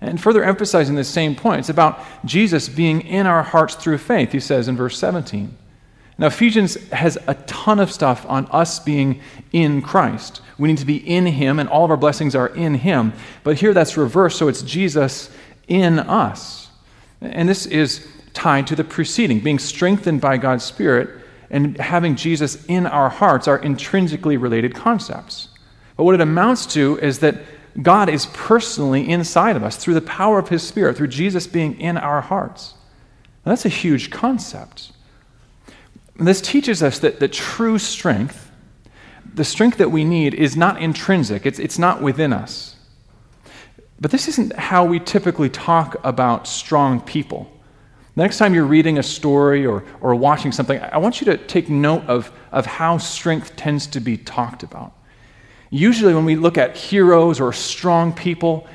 And 0.00 0.20
further 0.20 0.44
emphasizing 0.44 0.96
this 0.96 1.08
same 1.08 1.34
point, 1.34 1.60
it's 1.60 1.68
about 1.68 2.00
Jesus 2.24 2.68
being 2.68 3.00
in 3.02 3.26
our 3.26 3.42
hearts 3.42 3.74
through 3.74 3.98
faith, 3.98 4.32
he 4.32 4.40
says 4.40 4.68
in 4.68 4.76
verse 4.76 4.98
17. 4.98 5.56
Now, 6.16 6.28
Ephesians 6.28 6.74
has 6.90 7.18
a 7.26 7.34
ton 7.34 7.80
of 7.80 7.90
stuff 7.90 8.24
on 8.28 8.46
us 8.46 8.78
being 8.78 9.20
in 9.52 9.82
Christ. 9.82 10.42
We 10.58 10.68
need 10.68 10.78
to 10.78 10.84
be 10.84 10.96
in 10.96 11.26
Him, 11.26 11.58
and 11.58 11.68
all 11.68 11.84
of 11.84 11.90
our 11.90 11.96
blessings 11.96 12.36
are 12.36 12.48
in 12.48 12.74
Him. 12.74 13.12
But 13.42 13.56
here 13.56 13.74
that's 13.74 13.96
reversed, 13.96 14.38
so 14.38 14.46
it's 14.46 14.62
Jesus 14.62 15.30
in 15.66 15.98
us. 15.98 16.68
And 17.20 17.48
this 17.48 17.66
is 17.66 18.06
tied 18.32 18.66
to 18.68 18.76
the 18.76 18.84
preceding, 18.84 19.40
being 19.40 19.58
strengthened 19.58 20.20
by 20.20 20.36
God's 20.36 20.64
Spirit 20.64 21.23
and 21.54 21.78
having 21.78 22.16
Jesus 22.16 22.64
in 22.64 22.84
our 22.84 23.08
hearts 23.08 23.46
are 23.46 23.58
intrinsically 23.58 24.36
related 24.36 24.74
concepts. 24.74 25.50
But 25.96 26.02
what 26.02 26.16
it 26.16 26.20
amounts 26.20 26.66
to 26.74 26.98
is 26.98 27.20
that 27.20 27.36
God 27.80 28.08
is 28.08 28.26
personally 28.26 29.08
inside 29.08 29.54
of 29.54 29.62
us 29.62 29.76
through 29.76 29.94
the 29.94 30.00
power 30.00 30.40
of 30.40 30.48
His 30.48 30.64
Spirit, 30.64 30.96
through 30.96 31.08
Jesus 31.08 31.46
being 31.46 31.80
in 31.80 31.96
our 31.96 32.20
hearts. 32.20 32.74
Now, 33.46 33.52
that's 33.52 33.64
a 33.64 33.68
huge 33.68 34.10
concept. 34.10 34.90
This 36.16 36.40
teaches 36.40 36.82
us 36.82 36.98
that 36.98 37.20
the 37.20 37.28
true 37.28 37.78
strength, 37.78 38.50
the 39.32 39.44
strength 39.44 39.78
that 39.78 39.92
we 39.92 40.02
need, 40.02 40.34
is 40.34 40.56
not 40.56 40.82
intrinsic, 40.82 41.46
it's, 41.46 41.60
it's 41.60 41.78
not 41.78 42.02
within 42.02 42.32
us. 42.32 42.74
But 44.00 44.10
this 44.10 44.26
isn't 44.26 44.54
how 44.54 44.84
we 44.84 44.98
typically 44.98 45.50
talk 45.50 45.96
about 46.02 46.48
strong 46.48 47.00
people. 47.00 47.48
Next 48.16 48.38
time 48.38 48.54
you're 48.54 48.64
reading 48.64 48.98
a 48.98 49.02
story 49.02 49.66
or, 49.66 49.84
or 50.00 50.14
watching 50.14 50.52
something, 50.52 50.80
I 50.80 50.98
want 50.98 51.20
you 51.20 51.24
to 51.26 51.36
take 51.36 51.68
note 51.68 52.04
of, 52.06 52.30
of 52.52 52.64
how 52.64 52.98
strength 52.98 53.56
tends 53.56 53.86
to 53.88 54.00
be 54.00 54.16
talked 54.16 54.62
about. 54.62 54.92
Usually, 55.70 56.14
when 56.14 56.24
we 56.24 56.36
look 56.36 56.56
at 56.56 56.76
heroes 56.76 57.40
or 57.40 57.52
strong 57.52 58.12
people, 58.12 58.68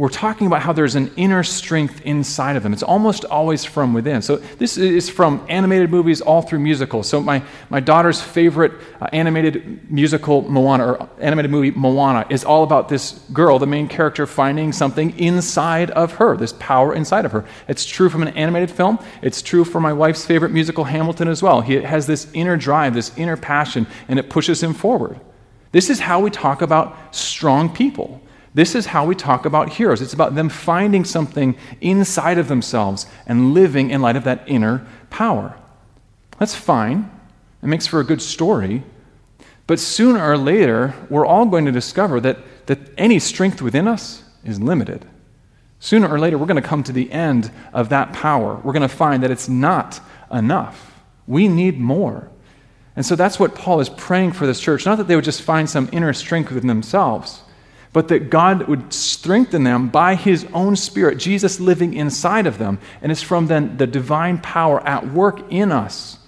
we're 0.00 0.08
talking 0.08 0.46
about 0.46 0.62
how 0.62 0.72
there's 0.72 0.94
an 0.94 1.10
inner 1.16 1.42
strength 1.42 2.00
inside 2.06 2.56
of 2.56 2.62
them. 2.62 2.72
It's 2.72 2.82
almost 2.82 3.26
always 3.26 3.66
from 3.66 3.92
within. 3.92 4.22
So, 4.22 4.36
this 4.36 4.78
is 4.78 5.10
from 5.10 5.44
animated 5.50 5.90
movies 5.90 6.22
all 6.22 6.40
through 6.40 6.60
musicals. 6.60 7.06
So, 7.06 7.20
my, 7.20 7.42
my 7.68 7.80
daughter's 7.80 8.18
favorite 8.18 8.72
uh, 8.98 9.08
animated 9.12 9.90
musical, 9.90 10.40
Moana, 10.48 10.92
or 10.92 11.08
animated 11.18 11.50
movie, 11.50 11.70
Moana, 11.72 12.26
is 12.30 12.46
all 12.46 12.64
about 12.64 12.88
this 12.88 13.20
girl, 13.34 13.58
the 13.58 13.66
main 13.66 13.88
character, 13.88 14.26
finding 14.26 14.72
something 14.72 15.18
inside 15.18 15.90
of 15.90 16.14
her, 16.14 16.34
this 16.34 16.54
power 16.54 16.94
inside 16.94 17.26
of 17.26 17.32
her. 17.32 17.44
It's 17.68 17.84
true 17.84 18.08
from 18.08 18.22
an 18.22 18.28
animated 18.28 18.70
film. 18.70 18.98
It's 19.20 19.42
true 19.42 19.66
for 19.66 19.80
my 19.80 19.92
wife's 19.92 20.24
favorite 20.24 20.50
musical, 20.50 20.84
Hamilton, 20.84 21.28
as 21.28 21.42
well. 21.42 21.60
He 21.60 21.74
has 21.74 22.06
this 22.06 22.26
inner 22.32 22.56
drive, 22.56 22.94
this 22.94 23.12
inner 23.18 23.36
passion, 23.36 23.86
and 24.08 24.18
it 24.18 24.30
pushes 24.30 24.62
him 24.62 24.72
forward. 24.72 25.20
This 25.72 25.90
is 25.90 26.00
how 26.00 26.20
we 26.20 26.30
talk 26.30 26.62
about 26.62 27.14
strong 27.14 27.68
people. 27.68 28.22
This 28.52 28.74
is 28.74 28.86
how 28.86 29.04
we 29.04 29.14
talk 29.14 29.44
about 29.44 29.74
heroes. 29.74 30.02
It's 30.02 30.12
about 30.12 30.34
them 30.34 30.48
finding 30.48 31.04
something 31.04 31.56
inside 31.80 32.38
of 32.38 32.48
themselves 32.48 33.06
and 33.26 33.54
living 33.54 33.90
in 33.90 34.02
light 34.02 34.16
of 34.16 34.24
that 34.24 34.42
inner 34.46 34.86
power. 35.08 35.56
That's 36.38 36.54
fine. 36.54 37.10
It 37.62 37.66
makes 37.66 37.86
for 37.86 38.00
a 38.00 38.04
good 38.04 38.22
story. 38.22 38.82
But 39.66 39.78
sooner 39.78 40.20
or 40.20 40.36
later, 40.36 40.94
we're 41.08 41.26
all 41.26 41.46
going 41.46 41.66
to 41.66 41.72
discover 41.72 42.20
that, 42.20 42.38
that 42.66 42.80
any 42.98 43.20
strength 43.20 43.62
within 43.62 43.86
us 43.86 44.24
is 44.42 44.60
limited. 44.60 45.06
Sooner 45.78 46.08
or 46.08 46.18
later, 46.18 46.36
we're 46.36 46.46
going 46.46 46.60
to 46.60 46.68
come 46.68 46.82
to 46.82 46.92
the 46.92 47.10
end 47.12 47.52
of 47.72 47.88
that 47.90 48.12
power. 48.12 48.56
We're 48.56 48.72
going 48.72 48.82
to 48.82 48.88
find 48.88 49.22
that 49.22 49.30
it's 49.30 49.48
not 49.48 50.00
enough. 50.32 51.02
We 51.26 51.46
need 51.46 51.78
more. 51.78 52.28
And 52.96 53.06
so 53.06 53.14
that's 53.14 53.38
what 53.38 53.54
Paul 53.54 53.80
is 53.80 53.88
praying 53.88 54.32
for 54.32 54.46
this 54.46 54.60
church. 54.60 54.84
Not 54.84 54.98
that 54.98 55.06
they 55.06 55.14
would 55.14 55.24
just 55.24 55.42
find 55.42 55.70
some 55.70 55.88
inner 55.92 56.12
strength 56.12 56.50
within 56.50 56.66
themselves, 56.66 57.42
but 57.92 58.08
that 58.08 58.30
God 58.30 58.68
would 58.68 58.92
strengthen 58.92 59.64
them 59.64 59.88
by 59.88 60.14
his 60.14 60.46
own 60.52 60.76
spirit, 60.76 61.18
Jesus 61.18 61.58
living 61.58 61.94
inside 61.94 62.46
of 62.46 62.58
them. 62.58 62.78
And 63.02 63.10
it's 63.10 63.22
from 63.22 63.48
then 63.48 63.76
the 63.76 63.86
divine 63.86 64.38
power 64.38 64.80
at 64.86 65.08
work 65.08 65.40
in 65.50 65.72
us 65.72 66.18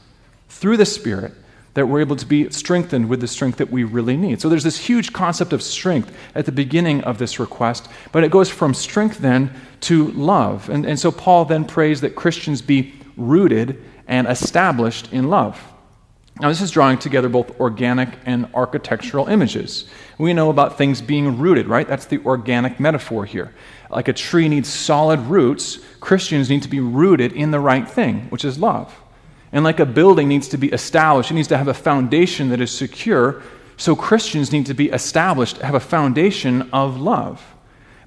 through 0.49 0.76
the 0.76 0.87
Spirit 0.87 1.33
that 1.75 1.87
we're 1.87 2.00
able 2.00 2.16
to 2.16 2.26
be 2.26 2.50
strengthened 2.50 3.09
with 3.09 3.21
the 3.21 3.26
strength 3.26 3.59
that 3.59 3.71
we 3.71 3.83
really 3.85 4.16
need. 4.16 4.40
So 4.40 4.49
there's 4.49 4.64
this 4.64 4.76
huge 4.76 5.12
concept 5.12 5.52
of 5.52 5.62
strength 5.62 6.14
at 6.35 6.45
the 6.45 6.52
beginning 6.52 7.02
of 7.04 7.19
this 7.19 7.38
request, 7.38 7.88
but 8.11 8.25
it 8.25 8.31
goes 8.31 8.50
from 8.50 8.75
strength 8.75 9.19
then 9.19 9.50
to 9.83 10.09
love. 10.09 10.69
And, 10.69 10.85
and 10.85 11.00
so 11.00 11.11
Paul 11.11 11.47
then 11.47 11.64
prays 11.64 12.02
that 12.02 12.14
Christians 12.14 12.61
be 12.61 12.92
rooted 13.16 13.83
and 14.07 14.26
established 14.26 15.12
in 15.12 15.31
love. 15.31 15.72
Now, 16.41 16.49
this 16.49 16.62
is 16.62 16.71
drawing 16.71 16.99
together 16.99 17.29
both 17.29 17.61
organic 17.61 18.09
and 18.25 18.49
architectural 18.55 19.29
images. 19.29 19.85
We 20.17 20.33
know 20.33 20.49
about 20.49 20.79
things 20.79 21.03
being 21.03 21.39
rooted, 21.39 21.67
right? 21.67 21.87
That's 21.87 22.07
the 22.07 22.25
organic 22.25 22.81
metaphor 22.81 23.27
here. 23.27 23.53
Like 23.91 24.09
a 24.09 24.15
tree 24.15 24.49
needs 24.49 24.69
solid 24.69 25.21
roots, 25.21 25.79
Christians 26.01 26.49
need 26.49 26.62
to 26.62 26.69
be 26.69 26.81
rooted 26.81 27.33
in 27.33 27.51
the 27.51 27.61
right 27.61 27.89
thing, 27.89 28.23
which 28.31 28.45
is 28.45 28.59
love. 28.59 28.99
And 29.53 29.62
like 29.62 29.81
a 29.81 29.87
building 29.87 30.29
needs 30.29 30.49
to 30.49 30.57
be 30.57 30.69
established, 30.69 31.31
it 31.31 31.35
needs 31.35 31.49
to 31.49 31.59
have 31.59 31.69
a 31.69 31.75
foundation 31.75 32.49
that 32.49 32.61
is 32.61 32.71
secure. 32.71 33.43
So 33.77 33.95
Christians 33.95 34.51
need 34.51 34.67
to 34.67 34.75
be 34.75 34.89
established, 34.89 35.59
have 35.59 35.75
a 35.75 35.81
foundation 35.81 36.71
of 36.73 36.99
love. 36.99 37.45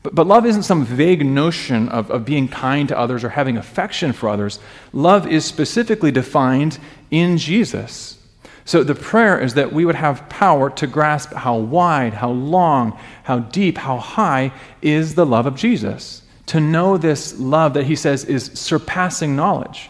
But, 0.05 0.13
but 0.13 0.27
love 0.27 0.45
isn't 0.45 0.63
some 0.63 0.85
vague 0.85 1.25
notion 1.25 1.89
of, 1.89 2.11
of 2.11 2.25
being 2.25 2.47
kind 2.47 2.87
to 2.89 2.97
others 2.97 3.23
or 3.23 3.29
having 3.29 3.57
affection 3.57 4.13
for 4.13 4.29
others. 4.29 4.59
Love 4.93 5.27
is 5.27 5.45
specifically 5.45 6.11
defined 6.11 6.77
in 7.11 7.37
Jesus. 7.37 8.17
So 8.65 8.83
the 8.83 8.95
prayer 8.95 9.39
is 9.39 9.53
that 9.53 9.71
we 9.71 9.85
would 9.85 9.95
have 9.95 10.27
power 10.27 10.71
to 10.71 10.87
grasp 10.87 11.33
how 11.33 11.57
wide, 11.57 12.15
how 12.15 12.31
long, 12.31 12.97
how 13.23 13.39
deep, 13.39 13.77
how 13.77 13.97
high 13.97 14.51
is 14.81 15.13
the 15.13 15.25
love 15.25 15.45
of 15.45 15.55
Jesus. 15.55 16.23
To 16.47 16.59
know 16.59 16.97
this 16.97 17.39
love 17.39 17.75
that 17.75 17.85
he 17.85 17.95
says 17.95 18.25
is 18.25 18.45
surpassing 18.53 19.35
knowledge. 19.35 19.89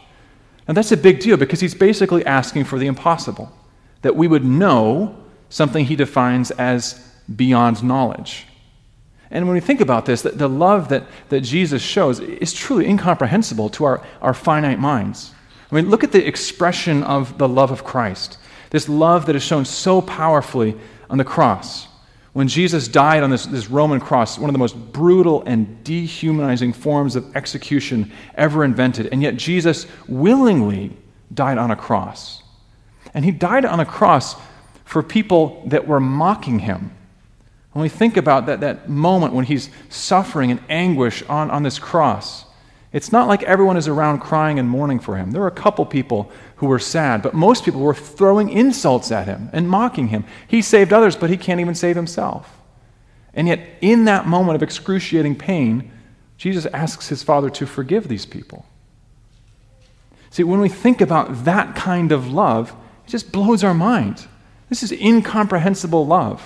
And 0.67 0.75
that's 0.75 0.91
a 0.91 0.98
big 0.98 1.19
deal 1.19 1.38
because 1.38 1.62
he's 1.62 1.75
basically 1.75 2.25
asking 2.25 2.65
for 2.65 2.79
the 2.79 2.88
impossible 2.88 3.51
that 4.01 4.15
we 4.15 4.27
would 4.27 4.43
know 4.43 5.15
something 5.50 5.86
he 5.86 5.95
defines 5.95 6.51
as 6.51 7.00
beyond 7.34 7.84
knowledge. 7.84 8.45
And 9.31 9.48
when 9.48 9.55
we 9.55 9.62
think 9.62 9.81
about 9.81 10.05
this, 10.05 10.22
that 10.24 10.38
the 10.38 10.50
love 10.50 10.89
that, 10.89 11.03
that 11.29 11.41
Jesus 11.41 11.81
shows 11.81 12.19
is 12.19 12.53
truly 12.53 12.88
incomprehensible 12.88 13.69
to 13.72 13.86
our, 13.86 14.05
our 14.22 14.34
finite 14.34 14.79
minds. 14.79 15.34
I 15.75 15.82
mean, 15.82 15.91
look 15.91 16.05
at 16.05 16.13
the 16.13 16.25
expression 16.25 17.03
of 17.03 17.38
the 17.38 17.50
love 17.50 17.70
of 17.70 17.84
Christ, 17.84 18.38
this 18.70 18.88
love 18.88 19.25
that 19.25 19.36
is 19.36 19.44
shown 19.44 19.65
so 19.65 20.01
powerfully 20.01 20.77
on 21.10 21.17
the 21.17 21.25
cross. 21.25 21.89
When 22.32 22.48
Jesus 22.48 22.88
died 22.88 23.24
on 23.24 23.29
this, 23.29 23.46
this 23.46 23.70
Roman 23.70 24.00
cross, 24.00 24.38
one 24.38 24.50
of 24.50 24.53
the 24.53 24.60
most 24.60 24.77
brutal 24.94 25.44
and 25.46 25.84
dehumanizing 25.84 26.72
forms 26.72 27.17
of 27.17 27.36
execution 27.36 28.10
ever 28.36 28.63
invented, 28.63 29.08
and 29.12 29.22
yet 29.22 29.36
Jesus 29.36 29.86
willingly 30.08 30.96
died 31.34 31.58
on 31.58 31.72
a 31.72 31.75
cross. 31.75 32.41
And 33.13 33.25
he 33.25 33.32
died 33.32 33.65
on 33.65 33.82
a 33.82 33.86
cross 33.86 34.38
for 34.86 35.03
people 35.03 35.62
that 35.65 35.88
were 35.88 36.00
mocking 36.00 36.60
him. 36.60 36.96
When 37.74 37.84
we 37.84 37.89
think 37.89 38.15
about 38.15 38.46
that, 38.46 38.62
that 38.62 38.88
moment 38.88 39.34
when 39.34 39.44
he's 39.44 39.70
suffering 39.89 40.51
in 40.51 40.62
anguish 40.70 41.22
on, 41.24 41.51
on 41.51 41.63
this 41.63 41.79
cross, 41.79 42.45
it's 42.96 43.12
not 43.12 43.28
like 43.28 43.44
everyone 43.44 43.75
is 43.75 43.90
around 43.90 44.20
crying 44.20 44.58
and 44.58 44.70
mourning 44.70 45.02
for 45.02 45.18
him. 45.18 45.32
There 45.32 45.42
were 45.42 45.48
a 45.48 45.52
couple 45.52 45.86
people 45.86 46.32
who 46.56 46.68
were 46.68 46.80
sad, 46.80 47.22
but 47.22 47.34
most 47.34 47.66
people 47.66 47.82
were 47.82 47.94
throwing 47.94 48.50
insults 48.50 49.12
at 49.12 49.28
him 49.28 49.50
and 49.52 49.70
mocking 49.70 50.08
him. 50.08 50.24
He 50.48 50.62
saved 50.62 50.94
others, 50.94 51.18
but 51.18 51.30
he 51.30 51.36
can't 51.36 51.60
even 51.60 51.75
save 51.75 51.98
himself. 51.98 52.58
And 53.34 53.50
yet, 53.50 53.60
in 53.82 54.06
that 54.06 54.28
moment 54.28 54.56
of 54.56 54.64
excruciating 54.64 55.36
pain, 55.36 55.92
Jesus 56.38 56.68
asks 56.68 57.10
his 57.10 57.22
Father 57.22 57.50
to 57.50 57.66
forgive 57.66 58.08
these 58.08 58.25
people. 58.25 58.66
See, 60.30 60.46
when 60.46 60.62
we 60.62 60.70
think 60.70 61.02
about 61.02 61.44
that 61.44 61.75
kind 61.75 62.14
of 62.14 62.32
love, 62.32 62.74
it 63.06 63.10
just 63.10 63.30
blows 63.30 63.62
our 63.62 63.74
mind. 63.74 64.25
This 64.70 64.84
is 64.84 64.94
incomprehensible 64.94 66.08
love. 66.08 66.42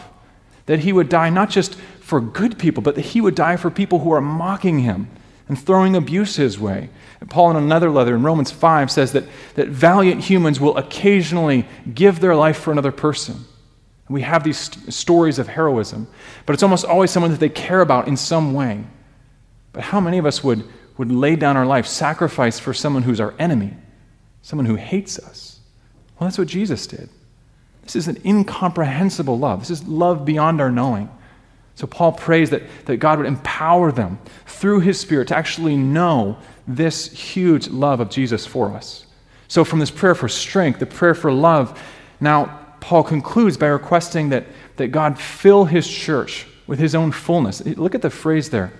That 0.65 0.79
he 0.79 0.93
would 0.93 1.09
die 1.09 1.29
not 1.29 1.51
just 1.51 1.75
for 1.99 2.19
good 2.19 2.57
people, 2.57 2.81
but 2.81 2.95
that 2.95 3.05
he 3.05 3.21
would 3.21 3.35
die 3.35 3.55
for 3.55 3.69
people 3.69 3.99
who 3.99 4.11
are 4.11 4.19
mocking 4.19 4.79
him 4.79 5.09
and 5.49 5.59
throwing 5.59 5.95
abuse 5.95 6.37
his 6.37 6.57
way. 6.59 6.89
And 7.19 7.29
Paul, 7.29 7.51
in 7.51 7.57
another 7.57 7.89
letter 7.89 8.15
in 8.15 8.23
Romans 8.23 8.51
5, 8.51 8.89
says 8.89 9.11
that, 9.11 9.25
that 9.55 9.67
valiant 9.67 10.23
humans 10.23 10.59
will 10.59 10.77
occasionally 10.77 11.67
give 11.93 12.19
their 12.19 12.35
life 12.35 12.57
for 12.57 12.71
another 12.71 12.91
person. 12.93 13.45
We 14.07 14.21
have 14.21 14.43
these 14.43 14.57
st- 14.57 14.93
stories 14.93 15.37
of 15.37 15.47
heroism, 15.47 16.07
but 16.45 16.53
it's 16.53 16.63
almost 16.63 16.85
always 16.85 17.11
someone 17.11 17.31
that 17.31 17.39
they 17.39 17.49
care 17.49 17.81
about 17.81 18.07
in 18.07 18.15
some 18.15 18.53
way. 18.53 18.83
But 19.73 19.83
how 19.83 19.99
many 19.99 20.17
of 20.17 20.25
us 20.25 20.43
would, 20.43 20.63
would 20.97 21.11
lay 21.11 21.35
down 21.35 21.57
our 21.57 21.65
life, 21.65 21.85
sacrifice 21.85 22.59
for 22.59 22.73
someone 22.73 23.03
who's 23.03 23.19
our 23.19 23.35
enemy, 23.37 23.75
someone 24.41 24.65
who 24.65 24.75
hates 24.75 25.19
us? 25.19 25.59
Well, 26.19 26.27
that's 26.27 26.37
what 26.37 26.47
Jesus 26.47 26.87
did. 26.87 27.09
This 27.83 27.95
is 27.95 28.07
an 28.07 28.17
incomprehensible 28.25 29.37
love. 29.37 29.59
This 29.59 29.71
is 29.71 29.87
love 29.87 30.25
beyond 30.25 30.61
our 30.61 30.71
knowing. 30.71 31.09
So 31.79 31.87
Paul 31.87 32.11
prays 32.11 32.49
that, 32.49 32.63
that 32.87 32.97
God 32.97 33.19
would 33.19 33.25
empower 33.25 33.89
them 33.89 34.19
through 34.45 34.81
his 34.81 34.99
Spirit 34.99 35.29
to 35.29 35.37
actually 35.37 35.77
know 35.77 36.37
this 36.67 37.09
huge 37.09 37.69
love 37.69 38.01
of 38.01 38.09
Jesus 38.09 38.45
for 38.45 38.73
us. 38.73 39.05
So, 39.47 39.63
from 39.63 39.79
this 39.79 39.89
prayer 39.89 40.13
for 40.13 40.27
strength, 40.27 40.79
the 40.79 40.85
prayer 40.85 41.15
for 41.15 41.31
love, 41.31 41.81
now 42.19 42.59
Paul 42.81 43.03
concludes 43.03 43.55
by 43.55 43.67
requesting 43.67 44.27
that, 44.27 44.47
that 44.75 44.89
God 44.89 45.17
fill 45.17 45.63
his 45.63 45.87
church 45.87 46.47
with 46.67 46.79
his 46.79 46.95
own 46.95 47.13
fullness. 47.13 47.65
Look 47.65 47.95
at 47.95 48.01
the 48.01 48.09
phrase 48.09 48.49
there. 48.49 48.73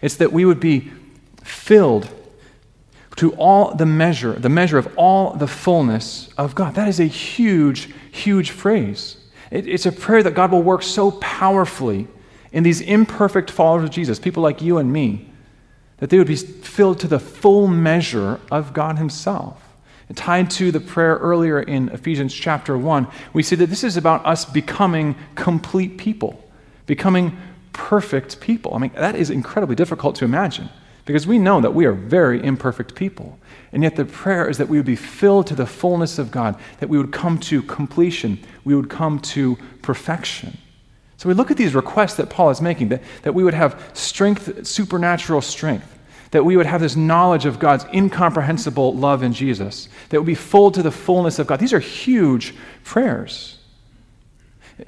It's 0.00 0.14
that 0.18 0.32
we 0.32 0.44
would 0.44 0.60
be 0.60 0.92
filled 1.42 2.08
to 3.16 3.32
all 3.32 3.74
the 3.74 3.84
measure, 3.84 4.34
the 4.34 4.48
measure 4.48 4.78
of 4.78 4.96
all 4.96 5.32
the 5.32 5.48
fullness 5.48 6.28
of 6.38 6.54
God. 6.54 6.76
That 6.76 6.86
is 6.86 7.00
a 7.00 7.06
huge, 7.06 7.92
huge 8.12 8.52
phrase. 8.52 9.16
It, 9.50 9.66
it's 9.66 9.86
a 9.86 9.92
prayer 9.92 10.22
that 10.22 10.34
God 10.34 10.52
will 10.52 10.62
work 10.62 10.82
so 10.82 11.10
powerfully 11.12 12.08
in 12.52 12.62
these 12.62 12.80
imperfect 12.80 13.50
followers 13.50 13.84
of 13.84 13.90
Jesus, 13.90 14.18
people 14.18 14.42
like 14.42 14.62
you 14.62 14.78
and 14.78 14.92
me, 14.92 15.30
that 15.98 16.10
they 16.10 16.18
would 16.18 16.26
be 16.26 16.36
filled 16.36 16.98
to 17.00 17.08
the 17.08 17.18
full 17.18 17.66
measure 17.68 18.40
of 18.50 18.72
God 18.72 18.98
Himself. 18.98 19.62
Tied 20.14 20.50
to 20.52 20.72
the 20.72 20.80
prayer 20.80 21.16
earlier 21.16 21.60
in 21.62 21.88
Ephesians 21.90 22.34
chapter 22.34 22.76
1, 22.76 23.06
we 23.32 23.44
see 23.44 23.54
that 23.54 23.66
this 23.66 23.84
is 23.84 23.96
about 23.96 24.26
us 24.26 24.44
becoming 24.44 25.14
complete 25.36 25.98
people, 25.98 26.42
becoming 26.86 27.38
perfect 27.72 28.40
people. 28.40 28.74
I 28.74 28.78
mean, 28.78 28.90
that 28.94 29.14
is 29.14 29.30
incredibly 29.30 29.76
difficult 29.76 30.16
to 30.16 30.24
imagine 30.24 30.68
because 31.04 31.26
we 31.26 31.38
know 31.38 31.60
that 31.60 31.74
we 31.74 31.84
are 31.86 31.92
very 31.92 32.42
imperfect 32.44 32.94
people. 32.94 33.38
And 33.72 33.82
yet, 33.82 33.96
the 33.96 34.04
prayer 34.04 34.48
is 34.48 34.58
that 34.58 34.68
we 34.68 34.76
would 34.78 34.86
be 34.86 34.96
filled 34.96 35.46
to 35.48 35.54
the 35.54 35.66
fullness 35.66 36.18
of 36.18 36.30
God, 36.30 36.58
that 36.80 36.88
we 36.88 36.98
would 36.98 37.12
come 37.12 37.38
to 37.40 37.62
completion, 37.62 38.38
we 38.64 38.74
would 38.74 38.90
come 38.90 39.20
to 39.20 39.56
perfection. 39.82 40.58
So, 41.16 41.28
we 41.28 41.34
look 41.34 41.50
at 41.50 41.56
these 41.56 41.74
requests 41.74 42.14
that 42.14 42.30
Paul 42.30 42.50
is 42.50 42.60
making 42.60 42.88
that, 42.88 43.02
that 43.22 43.34
we 43.34 43.44
would 43.44 43.54
have 43.54 43.90
strength, 43.92 44.66
supernatural 44.66 45.40
strength, 45.40 45.98
that 46.32 46.44
we 46.44 46.56
would 46.56 46.66
have 46.66 46.80
this 46.80 46.96
knowledge 46.96 47.46
of 47.46 47.58
God's 47.58 47.84
incomprehensible 47.92 48.94
love 48.94 49.22
in 49.22 49.32
Jesus, 49.32 49.88
that 50.08 50.16
we 50.16 50.18
would 50.18 50.26
be 50.26 50.34
full 50.34 50.70
to 50.72 50.82
the 50.82 50.90
fullness 50.90 51.38
of 51.38 51.46
God. 51.46 51.60
These 51.60 51.72
are 51.72 51.80
huge 51.80 52.54
prayers. 52.84 53.58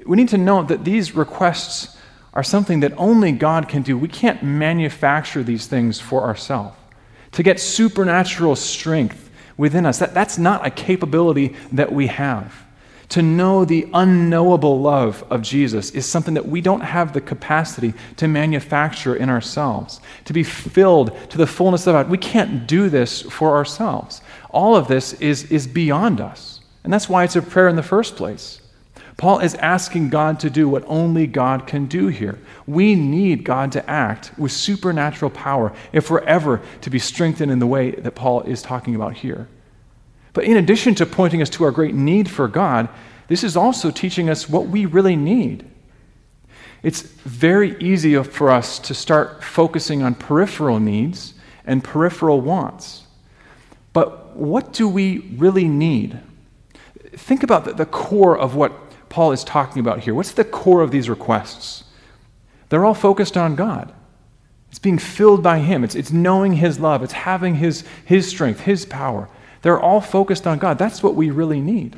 We 0.06 0.16
need 0.16 0.30
to 0.30 0.38
note 0.38 0.68
that 0.68 0.84
these 0.84 1.14
requests 1.14 1.98
are 2.34 2.42
something 2.42 2.80
that 2.80 2.92
only 2.96 3.32
God 3.32 3.68
can 3.68 3.82
do. 3.82 3.98
We 3.98 4.08
can't 4.08 4.42
manufacture 4.42 5.42
these 5.42 5.66
things 5.66 6.00
for 6.00 6.22
ourselves 6.22 6.76
to 7.32 7.42
get 7.42 7.58
supernatural 7.58 8.54
strength 8.56 9.30
within 9.56 9.86
us. 9.86 9.98
That, 9.98 10.14
that's 10.14 10.38
not 10.38 10.66
a 10.66 10.70
capability 10.70 11.56
that 11.72 11.92
we 11.92 12.06
have. 12.06 12.54
To 13.10 13.20
know 13.20 13.66
the 13.66 13.88
unknowable 13.92 14.80
love 14.80 15.22
of 15.28 15.42
Jesus 15.42 15.90
is 15.90 16.06
something 16.06 16.32
that 16.34 16.48
we 16.48 16.62
don't 16.62 16.80
have 16.80 17.12
the 17.12 17.20
capacity 17.20 17.92
to 18.16 18.26
manufacture 18.26 19.14
in 19.14 19.28
ourselves. 19.28 20.00
To 20.24 20.32
be 20.32 20.42
filled 20.42 21.14
to 21.30 21.36
the 21.36 21.46
fullness 21.46 21.86
of 21.86 21.92
God. 21.92 22.08
We 22.08 22.16
can't 22.16 22.66
do 22.66 22.88
this 22.88 23.20
for 23.20 23.54
ourselves. 23.54 24.22
All 24.48 24.76
of 24.76 24.88
this 24.88 25.12
is, 25.14 25.50
is 25.50 25.66
beyond 25.66 26.22
us. 26.22 26.60
And 26.84 26.92
that's 26.92 27.08
why 27.08 27.24
it's 27.24 27.36
a 27.36 27.42
prayer 27.42 27.68
in 27.68 27.76
the 27.76 27.82
first 27.82 28.16
place. 28.16 28.61
Paul 29.22 29.38
is 29.38 29.54
asking 29.54 30.08
God 30.08 30.40
to 30.40 30.50
do 30.50 30.68
what 30.68 30.82
only 30.88 31.28
God 31.28 31.64
can 31.64 31.86
do 31.86 32.08
here. 32.08 32.40
We 32.66 32.96
need 32.96 33.44
God 33.44 33.70
to 33.70 33.88
act 33.88 34.32
with 34.36 34.50
supernatural 34.50 35.30
power 35.30 35.72
if 35.92 36.10
we're 36.10 36.24
ever 36.24 36.60
to 36.80 36.90
be 36.90 36.98
strengthened 36.98 37.52
in 37.52 37.60
the 37.60 37.66
way 37.68 37.92
that 37.92 38.16
Paul 38.16 38.40
is 38.40 38.62
talking 38.62 38.96
about 38.96 39.14
here. 39.14 39.46
But 40.32 40.42
in 40.42 40.56
addition 40.56 40.96
to 40.96 41.06
pointing 41.06 41.40
us 41.40 41.48
to 41.50 41.62
our 41.62 41.70
great 41.70 41.94
need 41.94 42.28
for 42.28 42.48
God, 42.48 42.88
this 43.28 43.44
is 43.44 43.56
also 43.56 43.92
teaching 43.92 44.28
us 44.28 44.48
what 44.48 44.66
we 44.66 44.86
really 44.86 45.14
need. 45.14 45.70
It's 46.82 47.02
very 47.02 47.78
easy 47.78 48.20
for 48.24 48.50
us 48.50 48.80
to 48.80 48.92
start 48.92 49.44
focusing 49.44 50.02
on 50.02 50.16
peripheral 50.16 50.80
needs 50.80 51.34
and 51.64 51.84
peripheral 51.84 52.40
wants. 52.40 53.04
But 53.92 54.34
what 54.34 54.72
do 54.72 54.88
we 54.88 55.18
really 55.36 55.68
need? 55.68 56.18
Think 57.12 57.44
about 57.44 57.76
the, 57.76 57.86
core 57.86 58.36
of 58.36 58.56
what 58.56 58.72
Paul 59.12 59.32
is 59.32 59.44
talking 59.44 59.78
about 59.78 60.00
here. 60.00 60.14
What's 60.14 60.32
the 60.32 60.42
core 60.42 60.80
of 60.80 60.90
these 60.90 61.10
requests? 61.10 61.84
They're 62.70 62.86
all 62.86 62.94
focused 62.94 63.36
on 63.36 63.56
God. 63.56 63.92
It's 64.70 64.78
being 64.78 64.96
filled 64.96 65.42
by 65.42 65.58
Him. 65.58 65.84
It's, 65.84 65.94
it's 65.94 66.10
knowing 66.10 66.54
His 66.54 66.80
love. 66.80 67.02
It's 67.02 67.12
having 67.12 67.56
His, 67.56 67.84
His 68.06 68.26
strength, 68.26 68.60
His 68.60 68.86
power. 68.86 69.28
They're 69.60 69.78
all 69.78 70.00
focused 70.00 70.46
on 70.46 70.58
God. 70.58 70.78
That's 70.78 71.02
what 71.02 71.14
we 71.14 71.28
really 71.28 71.60
need. 71.60 71.94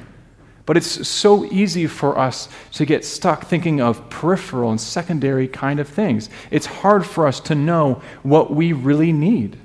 But 0.66 0.76
it's 0.76 1.06
so 1.06 1.44
easy 1.44 1.86
for 1.86 2.18
us 2.18 2.48
to 2.72 2.84
get 2.84 3.04
stuck 3.04 3.44
thinking 3.44 3.80
of 3.80 4.10
peripheral 4.10 4.72
and 4.72 4.80
secondary 4.80 5.46
kind 5.46 5.78
of 5.78 5.88
things. 5.88 6.28
It's 6.50 6.66
hard 6.66 7.06
for 7.06 7.28
us 7.28 7.38
to 7.42 7.54
know 7.54 8.02
what 8.24 8.52
we 8.52 8.72
really 8.72 9.12
need. 9.12 9.56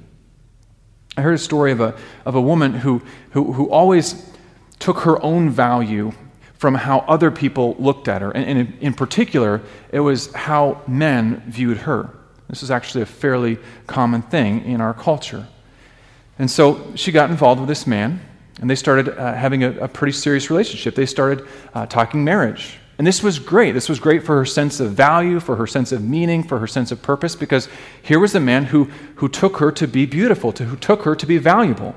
I 1.17 1.23
heard 1.23 1.33
a 1.33 1.39
story 1.39 1.71
of 1.71 1.81
a, 1.81 1.97
of 2.25 2.35
a 2.35 2.41
woman 2.41 2.75
who, 2.75 3.01
who, 3.31 3.53
who 3.53 3.71
always 3.71 4.31
took 4.77 4.99
her 4.99 5.19
own 5.23 5.49
value 5.49 6.11
from 6.59 6.75
how 6.75 6.99
other 7.07 7.31
people 7.31 7.75
looked 7.79 8.09
at 8.09 8.21
her. 8.21 8.31
And, 8.31 8.59
in, 8.59 8.77
in 8.81 8.93
particular, 8.93 9.61
it 9.93 10.01
was 10.01 10.31
how 10.33 10.81
men 10.87 11.41
viewed 11.47 11.77
her. 11.77 12.09
This 12.49 12.63
is 12.63 12.69
actually 12.69 13.01
a 13.01 13.05
fairly 13.05 13.57
common 13.87 14.21
thing 14.23 14.65
in 14.65 14.81
our 14.81 14.93
culture. 14.93 15.47
And 16.37 16.51
so 16.51 16.93
she 16.95 17.13
got 17.13 17.29
involved 17.29 17.61
with 17.61 17.69
this 17.69 17.87
man, 17.87 18.19
and 18.59 18.69
they 18.69 18.75
started 18.75 19.07
uh, 19.07 19.35
having 19.35 19.63
a, 19.63 19.71
a, 19.79 19.87
pretty 19.87 20.11
serious 20.11 20.49
relationship. 20.49 20.95
They 20.95 21.05
started 21.05 21.47
uh, 21.73 21.85
talking 21.85 22.25
marriage. 22.25 22.77
And 22.97 23.07
this 23.07 23.23
was 23.23 23.39
great. 23.39 23.71
This 23.71 23.87
was 23.87 23.97
great 23.97 24.25
for 24.25 24.35
her 24.35 24.45
sense 24.45 24.81
of 24.81 24.91
value, 24.91 25.39
for 25.39 25.55
her 25.55 25.65
sense 25.65 25.93
of 25.93 26.03
meaning, 26.03 26.43
for 26.43 26.59
her 26.59 26.67
sense 26.67 26.91
of 26.91 27.01
purpose, 27.01 27.37
because 27.37 27.69
here 28.01 28.19
was 28.19 28.35
a 28.35 28.39
man 28.41 28.65
who, 28.65 28.85
who 29.15 29.29
took 29.29 29.57
her 29.57 29.71
to 29.71 29.87
be 29.87 30.05
beautiful, 30.05 30.51
to, 30.51 30.65
who 30.65 30.75
took 30.75 31.03
her 31.03 31.15
to 31.15 31.25
be 31.25 31.37
valuable. 31.37 31.95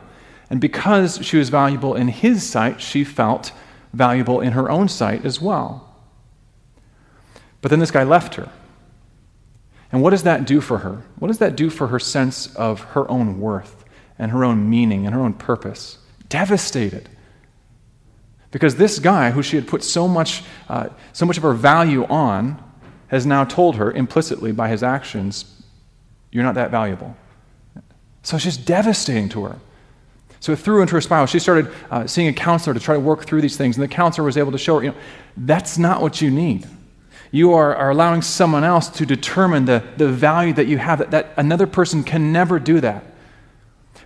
And 0.51 0.61
because 0.61 1.19
she 1.27 1.37
was 1.37 1.49
valuable 1.49 1.97
in 1.97 2.07
his 2.07 2.49
sight, 2.49 2.81
she 2.81 3.03
felt 3.03 3.51
valuable 3.93 4.41
in 4.41 4.53
her 4.53 4.71
own 4.71 4.89
sight 4.89 5.25
as 5.25 5.41
well. 5.41 5.89
But 7.61 7.71
then 7.71 7.79
this 7.79 7.91
guy 7.91 8.03
left 8.03 8.35
her. 8.35 8.51
And 9.93 10.03
what 10.03 10.11
does 10.11 10.23
that 10.23 10.47
do 10.47 10.61
for 10.61 10.79
her? 10.79 11.03
What 11.19 11.29
does 11.29 11.39
that 11.39 11.55
do 11.55 11.69
for 11.69 11.89
her 11.89 11.99
sense 11.99 12.55
of 12.57 12.81
her 12.81 13.09
own 13.11 13.41
worth 13.41 13.85
and 14.19 14.31
her 14.31 14.45
own 14.45 14.69
meaning 14.69 15.07
and 15.07 15.15
her 15.15 15.21
own 15.21 15.35
purpose? 15.35 15.99
Devastated. 16.29 17.11
Because 18.51 18.77
this 18.77 18.99
guy, 18.99 19.31
who 19.31 19.43
she 19.43 19.57
had 19.57 19.69
put 19.69 19.85
so 19.85 20.09
much, 20.09 20.43
uh, 20.69 20.89
so 21.13 21.27
much 21.27 21.37
of 21.37 21.43
her 21.43 21.53
value 21.53 22.05
on, 22.07 22.63
has 23.09 23.27
now 23.27 23.45
told 23.45 23.77
her 23.77 23.93
implicitly 23.93 24.53
by 24.53 24.69
his 24.69 24.83
actions, 24.83 25.63
You're 26.31 26.45
not 26.45 26.55
that 26.55 26.71
valuable. 26.71 27.17
So 28.23 28.37
it's 28.37 28.45
just 28.45 28.65
devastating 28.65 29.29
to 29.31 29.45
her. 29.45 29.59
So 30.43 30.51
it 30.51 30.59
threw 30.59 30.81
into 30.81 30.95
her 30.95 31.01
spiral. 31.01 31.27
She 31.27 31.39
started 31.39 31.73
uh, 31.89 32.05
seeing 32.09 32.27
a 32.27 32.33
counselor 32.33 32.75
to 32.75 32.81
try 32.81 32.97
to 32.97 33.01
work 33.01 33.27
through 33.27 33.43
these 33.43 33.57
things, 33.57 33.77
and 33.77 33.85
the 33.85 33.87
counselor 33.87 34.25
was 34.25 34.37
able 34.37 34.51
to 34.51 34.59
show 34.59 34.79
her, 34.79 34.85
you 34.85 34.91
know, 34.91 34.97
that's 35.37 35.79
not 35.79 36.03
what 36.03 36.21
you 36.21 36.33
need. 36.33 36.67
You 37.31 37.53
are, 37.53 37.77
are 37.77 37.91
allowing 37.91 38.23
someone 38.23 38.65
else 38.65 38.89
to 38.89 39.07
determine 39.07 39.67
the, 39.67 39.85
the 39.99 40.09
value 40.09 40.53
that 40.55 40.67
you 40.67 40.79
have, 40.79 40.99
that, 40.99 41.13
that 41.13 41.35
another 41.37 41.69
person 41.69 42.03
can 42.03 42.33
never 42.33 42.59
do 42.59 42.81
that. 42.81 43.05